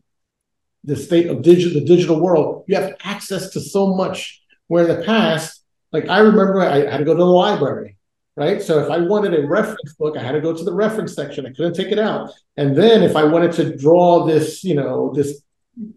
the 0.85 0.95
state 0.95 1.27
of 1.27 1.41
digital, 1.41 1.79
the 1.79 1.85
digital 1.85 2.19
world, 2.19 2.63
you 2.67 2.75
have 2.75 2.93
access 3.03 3.49
to 3.51 3.59
so 3.59 3.95
much. 3.95 4.41
Where 4.67 4.87
in 4.87 4.97
the 4.97 5.05
past, 5.05 5.63
like 5.91 6.09
I 6.09 6.19
remember, 6.19 6.61
I 6.61 6.89
had 6.89 6.97
to 6.97 7.05
go 7.05 7.13
to 7.13 7.19
the 7.19 7.25
library, 7.25 7.97
right? 8.35 8.61
So 8.61 8.83
if 8.83 8.89
I 8.89 8.97
wanted 8.97 9.33
a 9.35 9.47
reference 9.47 9.93
book, 9.93 10.17
I 10.17 10.23
had 10.23 10.31
to 10.31 10.41
go 10.41 10.53
to 10.55 10.63
the 10.63 10.73
reference 10.73 11.13
section. 11.13 11.45
I 11.45 11.51
couldn't 11.51 11.73
take 11.73 11.91
it 11.91 11.99
out. 11.99 12.31
And 12.57 12.75
then 12.75 13.03
if 13.03 13.15
I 13.15 13.23
wanted 13.25 13.51
to 13.53 13.77
draw 13.77 14.25
this, 14.25 14.63
you 14.63 14.75
know, 14.75 15.13
this 15.13 15.41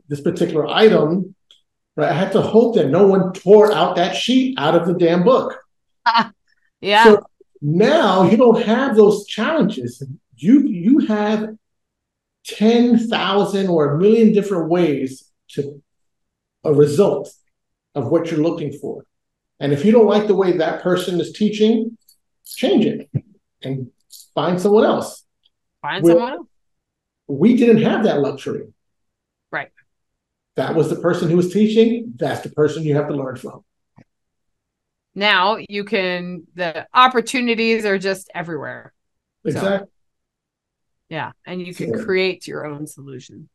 this 0.09 0.21
particular 0.21 0.67
item, 0.67 1.35
right, 1.97 2.11
I 2.11 2.15
had 2.15 2.33
to 2.33 2.43
hope 2.43 2.75
that 2.75 2.89
no 2.89 3.07
one 3.07 3.33
tore 3.33 3.73
out 3.73 3.97
that 3.97 4.15
sheet 4.15 4.59
out 4.59 4.75
of 4.75 4.87
the 4.87 4.95
damn 4.95 5.25
book. 5.25 5.59
yeah. 6.81 7.05
So 7.05 7.23
now 7.63 8.25
you 8.25 8.37
don't 8.37 8.63
have 8.63 8.97
those 8.97 9.27
challenges. 9.27 10.03
You 10.37 10.61
you 10.67 10.99
have 11.07 11.57
10,000 12.49 13.69
or 13.69 13.95
a 13.95 13.99
million 13.99 14.33
different 14.33 14.71
ways 14.71 15.31
to 15.51 15.83
a 16.65 16.73
result 16.73 17.33
of 17.95 18.09
what 18.09 18.31
you're 18.31 18.41
looking 18.41 18.73
for. 18.73 19.05
And 19.61 19.73
if 19.73 19.85
you 19.85 19.93
don't 19.93 20.07
like 20.07 20.27
the 20.27 20.35
way 20.35 20.53
that 20.53 20.83
person 20.83 21.21
is 21.21 21.33
teaching, 21.33 21.97
change 22.47 22.87
it 22.87 23.11
and 23.63 23.91
find 24.35 24.61
someone 24.61 24.85
else. 24.85 25.25
Find 25.83 26.03
We're, 26.03 26.13
someone 26.13 26.33
else. 26.33 26.47
We 27.27 27.57
didn't 27.57 27.83
have 27.83 28.05
that 28.05 28.21
luxury. 28.21 28.73
Right. 29.51 29.71
That 30.57 30.75
was 30.75 30.89
the 30.89 30.97
person 30.97 31.29
who 31.29 31.37
was 31.37 31.53
teaching. 31.53 32.15
That's 32.17 32.41
the 32.41 32.51
person 32.51 32.83
you 32.83 32.95
have 32.95 33.09
to 33.09 33.15
learn 33.15 33.37
from. 33.37 33.65
Now 35.15 35.59
you 35.69 35.85
can, 35.85 36.47
the 36.55 36.87
opportunities 36.95 37.85
are 37.85 37.99
just 37.99 38.31
everywhere. 38.35 38.93
Exactly. 39.45 39.79
So 39.79 39.91
yeah. 41.09 41.33
And 41.47 41.67
you 41.67 41.75
can 41.75 42.05
create 42.05 42.47
your 42.47 42.67
own 42.67 42.87
solution. 42.87 43.49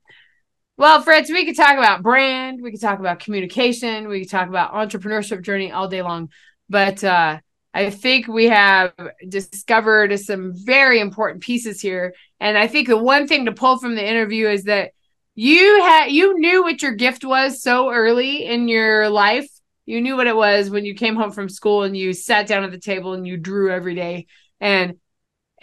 Well, 0.76 1.02
Fritz, 1.02 1.30
we 1.30 1.46
could 1.46 1.56
talk 1.56 1.78
about 1.78 2.02
brand, 2.02 2.60
we 2.62 2.72
could 2.72 2.82
talk 2.82 3.00
about 3.00 3.20
communication, 3.20 4.08
we 4.08 4.22
could 4.22 4.32
talk 4.32 4.50
about 4.50 4.74
entrepreneurship 4.74 5.44
journey 5.44 5.72
all 5.72 5.88
day 5.88 6.02
long. 6.02 6.30
But 6.68 7.04
uh, 7.04 7.40
I 7.76 7.90
think 7.92 8.28
we 8.28 8.46
have 8.46 8.94
discovered 9.28 10.20
some 10.20 10.54
very 10.56 11.00
important 11.00 11.44
pieces 11.44 11.80
here. 11.80 12.16
And 12.40 12.58
I 12.58 12.68
think 12.68 12.88
the 12.88 12.98
one 12.98 13.28
thing 13.28 13.46
to 13.46 13.52
pull 13.52 13.78
from 13.78 13.96
the 13.96 14.08
interview 14.08 14.48
is 14.48 14.64
that 14.64 14.92
you 15.36 15.82
had 15.82 16.12
you 16.12 16.40
knew 16.40 16.64
what 16.64 16.82
your 16.82 16.94
gift 16.94 17.24
was 17.24 17.62
so 17.62 17.92
early 17.92 18.46
in 18.46 18.68
your 18.68 19.10
life. 19.10 19.48
You 19.86 20.02
knew 20.02 20.16
what 20.16 20.28
it 20.28 20.36
was 20.36 20.70
when 20.70 20.86
you 20.86 20.96
came 20.96 21.16
home 21.16 21.32
from 21.32 21.50
school 21.50 21.84
and 21.84 21.98
you 21.98 22.14
sat 22.14 22.48
down 22.48 22.64
at 22.64 22.72
the 22.72 22.80
table 22.80 23.14
and 23.14 23.28
you 23.28 23.38
drew 23.38 23.72
every 23.72 23.96
day. 23.96 24.28
And 24.60 24.96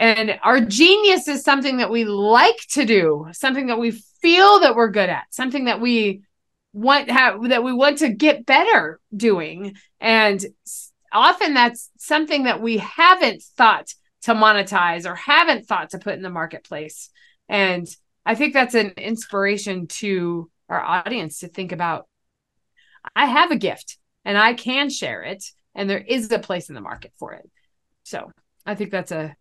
and 0.00 0.40
our 0.42 0.62
genius 0.62 1.28
is 1.28 1.44
something 1.44 1.76
that 1.76 1.90
we 1.90 2.06
like 2.06 2.56
to 2.70 2.86
do, 2.86 3.26
something 3.32 3.66
that 3.66 3.78
we 3.78 3.90
feel 3.90 4.60
that 4.60 4.74
we're 4.74 4.88
good 4.88 5.10
at, 5.10 5.24
something 5.28 5.66
that 5.66 5.78
we 5.78 6.22
want 6.72 7.10
have 7.10 7.50
that 7.50 7.62
we 7.62 7.74
want 7.74 7.98
to 7.98 8.08
get 8.08 8.46
better 8.46 8.98
doing. 9.14 9.74
And 10.00 10.42
often 11.12 11.52
that's 11.52 11.90
something 11.98 12.44
that 12.44 12.62
we 12.62 12.78
haven't 12.78 13.42
thought 13.58 13.92
to 14.22 14.32
monetize 14.32 15.04
or 15.04 15.14
haven't 15.14 15.66
thought 15.66 15.90
to 15.90 15.98
put 15.98 16.14
in 16.14 16.22
the 16.22 16.30
marketplace. 16.30 17.10
And 17.50 17.86
I 18.24 18.36
think 18.36 18.54
that's 18.54 18.74
an 18.74 18.92
inspiration 18.96 19.86
to 19.86 20.50
our 20.70 20.80
audience 20.80 21.40
to 21.40 21.48
think 21.48 21.72
about 21.72 22.06
I 23.14 23.26
have 23.26 23.50
a 23.50 23.56
gift 23.56 23.98
and 24.24 24.38
I 24.38 24.54
can 24.54 24.88
share 24.88 25.24
it 25.24 25.44
and 25.74 25.90
there 25.90 25.98
is 25.98 26.32
a 26.32 26.38
place 26.38 26.70
in 26.70 26.74
the 26.74 26.80
market 26.80 27.12
for 27.18 27.34
it. 27.34 27.50
So 28.04 28.32
I 28.64 28.74
think 28.74 28.92
that's 28.92 29.12
a 29.12 29.36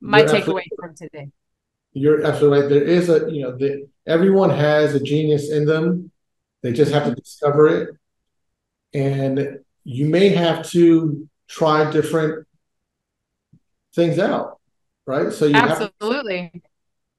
my 0.00 0.22
takeaway 0.22 0.64
from 0.78 0.94
today. 0.94 1.28
You're 1.92 2.24
absolutely 2.24 2.60
right. 2.60 2.68
There 2.68 2.82
is 2.82 3.08
a, 3.08 3.30
you 3.30 3.42
know, 3.42 3.56
the, 3.56 3.88
everyone 4.06 4.50
has 4.50 4.94
a 4.94 5.00
genius 5.00 5.50
in 5.50 5.66
them. 5.66 6.10
They 6.62 6.72
just 6.72 6.92
have 6.92 7.04
to 7.04 7.10
mm-hmm. 7.10 7.20
discover 7.20 7.68
it. 7.68 7.96
And 8.94 9.58
you 9.84 10.06
may 10.06 10.28
have 10.30 10.68
to 10.70 11.28
try 11.48 11.90
different 11.90 12.46
things 13.94 14.18
out, 14.18 14.60
right? 15.06 15.32
So 15.32 15.46
you 15.46 15.56
absolutely, 15.56 16.50
have, 16.52 16.62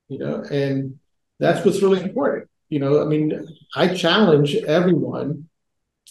you 0.07 0.19
know, 0.19 0.43
and 0.49 0.99
that's 1.39 1.65
what's 1.65 1.81
really 1.81 2.01
important. 2.01 2.49
You 2.69 2.79
know, 2.79 3.01
I 3.01 3.05
mean, 3.05 3.47
I 3.75 3.93
challenge 3.93 4.55
everyone 4.55 5.49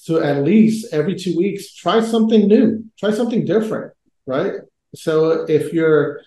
to 0.07 0.21
at 0.21 0.45
least 0.45 0.93
every 0.93 1.15
two 1.15 1.37
weeks 1.37 1.75
try 1.75 2.01
something 2.01 2.47
new, 2.47 2.85
try 2.99 3.11
something 3.11 3.45
different, 3.45 3.95
right? 4.27 4.55
So 4.95 5.45
if 5.49 5.73
you're 5.73 6.21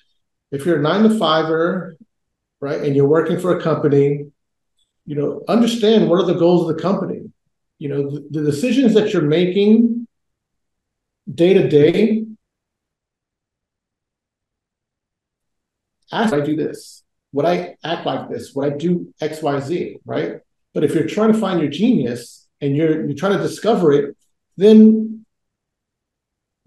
if 0.54 0.66
you're 0.66 0.78
a 0.78 0.82
nine 0.82 1.04
to 1.04 1.18
fiver, 1.18 1.98
right, 2.62 2.82
and 2.82 2.96
you're 2.96 3.08
working 3.08 3.40
for 3.40 3.58
a 3.58 3.62
company, 3.62 4.28
you 5.06 5.16
know, 5.16 5.42
understand 5.48 6.10
what 6.10 6.22
are 6.22 6.28
the 6.28 6.40
goals 6.40 6.70
of 6.70 6.76
the 6.76 6.82
company. 6.82 7.24
You 7.80 7.90
know, 7.90 8.10
the, 8.12 8.28
the 8.30 8.44
decisions 8.44 8.94
that 8.94 9.12
you're 9.12 9.24
making 9.24 10.08
day 11.34 11.56
to 11.56 11.68
day. 11.68 12.26
Ask, 16.12 16.34
I 16.34 16.42
do 16.42 16.56
this? 16.56 17.04
Would 17.32 17.46
I 17.46 17.76
act 17.84 18.06
like 18.06 18.30
this? 18.30 18.54
Would 18.54 18.74
I 18.74 18.78
do 18.78 19.12
X, 19.20 19.42
Y, 19.42 19.60
Z? 19.60 19.98
Right. 20.06 20.36
But 20.76 20.84
if 20.84 20.94
you're 20.94 21.08
trying 21.08 21.34
to 21.34 21.40
find 21.40 21.60
your 21.60 21.72
genius 21.72 22.48
and 22.62 22.78
you're 22.78 23.08
you're 23.08 23.18
trying 23.18 23.38
to 23.38 23.44
discover 23.44 23.92
it, 23.92 24.16
then 24.56 25.26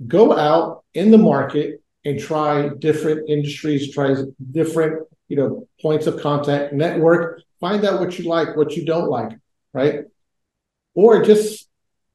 go 0.06 0.36
out 0.36 0.84
in 0.92 1.12
the 1.12 1.18
market 1.18 1.82
and 2.06 2.20
try 2.20 2.68
different 2.78 3.28
industries, 3.28 3.92
try 3.92 4.14
different, 4.52 5.06
you 5.26 5.36
know, 5.36 5.68
points 5.82 6.06
of 6.06 6.20
contact, 6.20 6.72
network, 6.72 7.42
find 7.58 7.84
out 7.84 7.98
what 7.98 8.16
you 8.16 8.26
like, 8.28 8.56
what 8.56 8.76
you 8.76 8.84
don't 8.84 9.08
like, 9.08 9.36
right? 9.74 10.04
Or 10.94 11.24
just 11.24 11.68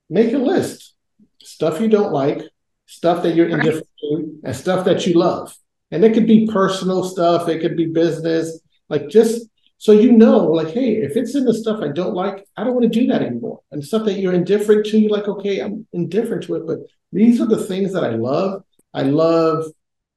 make 0.10 0.34
a 0.34 0.38
list. 0.38 0.96
Stuff 1.44 1.82
you 1.82 1.90
don't 1.90 2.14
like, 2.14 2.42
stuff 2.86 3.22
that 3.24 3.36
you're 3.36 3.50
indifferent 3.50 3.90
to, 4.00 4.40
and 4.46 4.56
stuff 4.56 4.86
that 4.86 5.06
you 5.06 5.14
love. 5.16 5.54
And 5.92 6.06
it 6.06 6.14
could 6.14 6.26
be 6.26 6.48
personal 6.48 7.04
stuff, 7.04 7.50
it 7.50 7.60
could 7.60 7.76
be 7.76 7.88
business, 7.88 8.62
like 8.88 9.10
just 9.10 9.46
so 9.78 9.92
you 9.92 10.14
know, 10.14 10.46
like, 10.46 10.70
hey, 10.70 10.98
if 10.98 11.18
it's 11.18 11.36
in 11.36 11.44
the 11.44 11.54
stuff 11.54 11.82
I 11.82 11.90
don't 11.90 12.14
like, 12.14 12.48
I 12.56 12.64
don't 12.64 12.76
want 12.76 12.84
to 12.84 13.00
do 13.00 13.08
that 13.08 13.24
anymore. 13.24 13.60
And 13.72 13.84
stuff 13.84 14.06
that 14.06 14.20
you're 14.20 14.34
indifferent 14.34 14.86
to, 14.86 15.00
you're 15.00 15.12
like, 15.12 15.28
okay, 15.28 15.60
I'm 15.60 15.86
indifferent 15.92 16.44
to 16.44 16.56
it, 16.56 16.68
but 16.68 16.80
these 17.12 17.42
are 17.42 17.48
the 17.48 17.66
things 17.66 17.92
that 17.94 18.06
I 18.06 18.12
love. 18.12 18.64
I 18.94 19.04
love 19.04 19.66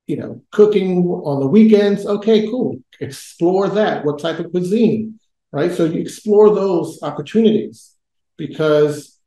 you 0.07 0.17
know, 0.17 0.43
cooking 0.51 1.05
on 1.07 1.41
the 1.41 1.47
weekends. 1.47 2.07
Okay, 2.07 2.49
cool. 2.49 2.79
Explore 3.01 3.69
that. 3.71 4.05
What 4.05 4.19
type 4.19 4.39
of 4.39 4.51
cuisine, 4.51 5.19
right? 5.53 5.73
So 5.73 5.85
you 5.85 6.01
explore 6.01 6.55
those 6.55 7.03
opportunities 7.03 7.95
because 8.37 9.19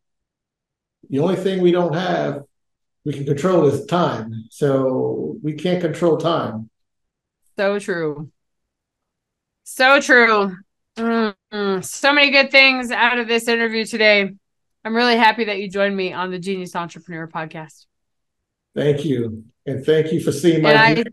the 1.10 1.20
only 1.20 1.36
thing 1.36 1.62
we 1.62 1.72
don't 1.72 1.96
have 1.96 2.44
we 3.06 3.14
can 3.14 3.26
control 3.26 3.66
is 3.68 3.86
time. 3.86 4.48
So 4.50 5.38
we 5.42 5.54
can't 5.54 5.82
control 5.82 6.18
time. 6.18 6.70
So 7.58 7.80
true. 7.80 8.30
So 9.64 10.02
true. 10.02 10.58
Mm-hmm. 10.98 11.82
So 11.82 12.14
many 12.14 12.32
good 12.32 12.52
things 12.52 12.92
out 12.92 13.18
of 13.18 13.28
this 13.28 13.48
interview 13.48 13.86
today. 13.86 14.34
I'm 14.84 14.96
really 14.96 15.18
happy 15.18 15.46
that 15.46 15.60
you 15.60 15.70
joined 15.70 15.96
me 15.96 16.12
on 16.14 16.32
the 16.32 16.40
Genius 16.40 16.76
Entrepreneur 16.76 17.28
podcast. 17.28 17.86
Thank 18.76 19.06
you. 19.06 19.46
And 19.68 19.86
thank 19.86 20.14
you 20.14 20.22
for 20.22 20.32
seeing 20.32 20.62
my. 20.62 20.74
I, 20.74 21.04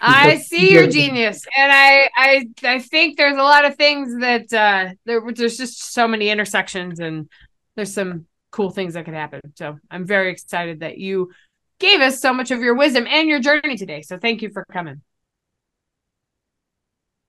I 0.00 0.36
see 0.38 0.72
your 0.72 0.88
genius, 0.88 1.46
and 1.56 1.70
I, 1.70 2.08
I, 2.16 2.48
I 2.64 2.78
think 2.80 3.16
there's 3.16 3.38
a 3.38 3.42
lot 3.42 3.64
of 3.64 3.76
things 3.76 4.18
that 4.18 4.52
uh, 4.52 4.94
there, 5.04 5.22
there's 5.32 5.56
just 5.56 5.92
so 5.92 6.08
many 6.08 6.28
intersections, 6.28 6.98
and 6.98 7.30
there's 7.76 7.94
some 7.94 8.26
cool 8.50 8.70
things 8.70 8.94
that 8.94 9.04
could 9.04 9.14
happen. 9.14 9.40
So 9.54 9.78
I'm 9.90 10.04
very 10.04 10.32
excited 10.32 10.80
that 10.80 10.98
you 10.98 11.30
gave 11.78 12.00
us 12.00 12.20
so 12.20 12.32
much 12.32 12.50
of 12.50 12.60
your 12.60 12.74
wisdom 12.74 13.06
and 13.06 13.28
your 13.28 13.38
journey 13.38 13.76
today. 13.76 14.02
So 14.02 14.18
thank 14.18 14.42
you 14.42 14.50
for 14.50 14.64
coming. 14.72 15.02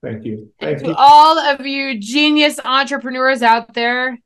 Thank 0.01 0.25
you. 0.25 0.51
Thank 0.59 0.79
and 0.79 0.87
you. 0.87 0.93
To 0.93 0.99
all 0.99 1.37
of 1.37 1.65
you 1.65 1.99
genius 1.99 2.59
entrepreneurs 2.65 3.43
out 3.43 3.75
there, 3.75 4.17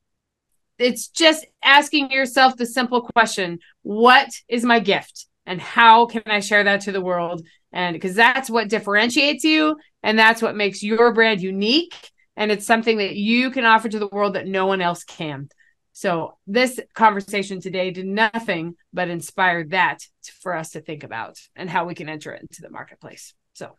it's 0.80 1.08
just 1.08 1.46
asking 1.64 2.12
yourself 2.12 2.56
the 2.56 2.66
simple 2.66 3.02
question 3.02 3.60
What 3.84 4.30
is 4.48 4.64
my 4.64 4.80
gift? 4.80 5.28
And 5.46 5.62
how 5.62 6.06
can 6.06 6.24
I 6.26 6.42
share 6.42 6.64
that 6.66 6.82
to 6.82 6.92
the 6.92 7.02
world? 7.02 7.46
And 7.72 7.94
because 7.94 8.16
that's 8.16 8.50
what 8.50 8.70
differentiates 8.70 9.44
you 9.44 9.78
and 10.04 10.18
that's 10.18 10.42
what 10.42 10.56
makes 10.56 10.84
your 10.84 11.14
brand 11.14 11.42
unique. 11.42 12.12
And 12.36 12.52
it's 12.52 12.66
something 12.66 12.98
that 12.98 13.16
you 13.16 13.50
can 13.52 13.66
offer 13.66 13.90
to 13.90 14.00
the 14.00 14.08
world 14.08 14.36
that 14.36 14.48
no 14.48 14.66
one 14.66 14.82
else 14.82 15.04
can. 15.04 15.50
So, 15.94 16.38
this 16.46 16.80
conversation 16.94 17.60
today 17.60 17.90
did 17.90 18.06
nothing 18.06 18.76
but 18.94 19.10
inspire 19.10 19.64
that 19.70 20.04
for 20.42 20.56
us 20.56 20.72
to 20.72 20.82
think 20.82 21.04
about 21.04 21.40
and 21.56 21.68
how 21.68 21.86
we 21.86 21.96
can 21.96 22.08
enter 22.08 22.32
it 22.34 22.42
into 22.44 22.62
the 22.62 22.70
marketplace. 22.70 23.34
So, 23.54 23.76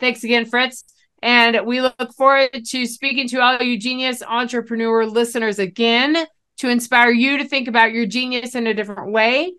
thanks 0.00 0.24
again, 0.24 0.46
Fritz. 0.46 0.84
And 1.22 1.64
we 1.64 1.80
look 1.80 2.12
forward 2.16 2.50
to 2.66 2.86
speaking 2.86 3.28
to 3.28 3.40
all 3.40 3.62
you 3.62 3.78
genius 3.78 4.22
entrepreneur 4.26 5.06
listeners 5.06 5.60
again 5.60 6.26
to 6.58 6.68
inspire 6.68 7.10
you 7.10 7.38
to 7.38 7.44
think 7.44 7.68
about 7.68 7.92
your 7.92 8.06
genius 8.06 8.54
in 8.54 8.66
a 8.66 8.74
different 8.74 9.12
way. 9.12 9.52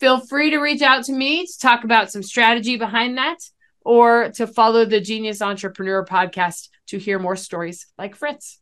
Feel 0.00 0.18
free 0.18 0.50
to 0.50 0.58
reach 0.58 0.80
out 0.80 1.04
to 1.04 1.12
me 1.12 1.46
to 1.46 1.58
talk 1.58 1.84
about 1.84 2.10
some 2.10 2.22
strategy 2.22 2.76
behind 2.76 3.18
that 3.18 3.38
or 3.82 4.30
to 4.30 4.46
follow 4.46 4.86
the 4.86 5.00
Genius 5.00 5.42
Entrepreneur 5.42 6.04
podcast 6.04 6.68
to 6.88 6.98
hear 6.98 7.18
more 7.18 7.36
stories 7.36 7.86
like 7.98 8.16
Fritz. 8.16 8.58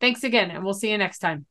Thanks 0.00 0.22
again, 0.22 0.50
and 0.52 0.64
we'll 0.64 0.74
see 0.74 0.90
you 0.90 0.98
next 0.98 1.18
time. 1.18 1.47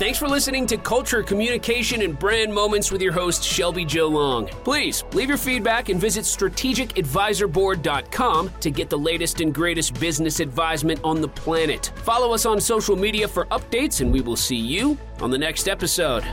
Thanks 0.00 0.18
for 0.18 0.26
listening 0.28 0.66
to 0.68 0.78
Culture, 0.78 1.22
Communication, 1.22 2.00
and 2.00 2.18
Brand 2.18 2.54
Moments 2.54 2.90
with 2.90 3.02
your 3.02 3.12
host, 3.12 3.44
Shelby 3.44 3.84
Jo 3.84 4.08
Long. 4.08 4.46
Please 4.46 5.04
leave 5.12 5.28
your 5.28 5.36
feedback 5.36 5.90
and 5.90 6.00
visit 6.00 6.24
strategicadvisorboard.com 6.24 8.50
to 8.60 8.70
get 8.70 8.88
the 8.88 8.96
latest 8.96 9.42
and 9.42 9.52
greatest 9.52 10.00
business 10.00 10.40
advisement 10.40 11.00
on 11.04 11.20
the 11.20 11.28
planet. 11.28 11.92
Follow 11.96 12.32
us 12.32 12.46
on 12.46 12.62
social 12.62 12.96
media 12.96 13.28
for 13.28 13.44
updates, 13.48 14.00
and 14.00 14.10
we 14.10 14.22
will 14.22 14.36
see 14.36 14.56
you 14.56 14.96
on 15.20 15.30
the 15.30 15.36
next 15.36 15.68
episode. 15.68 16.24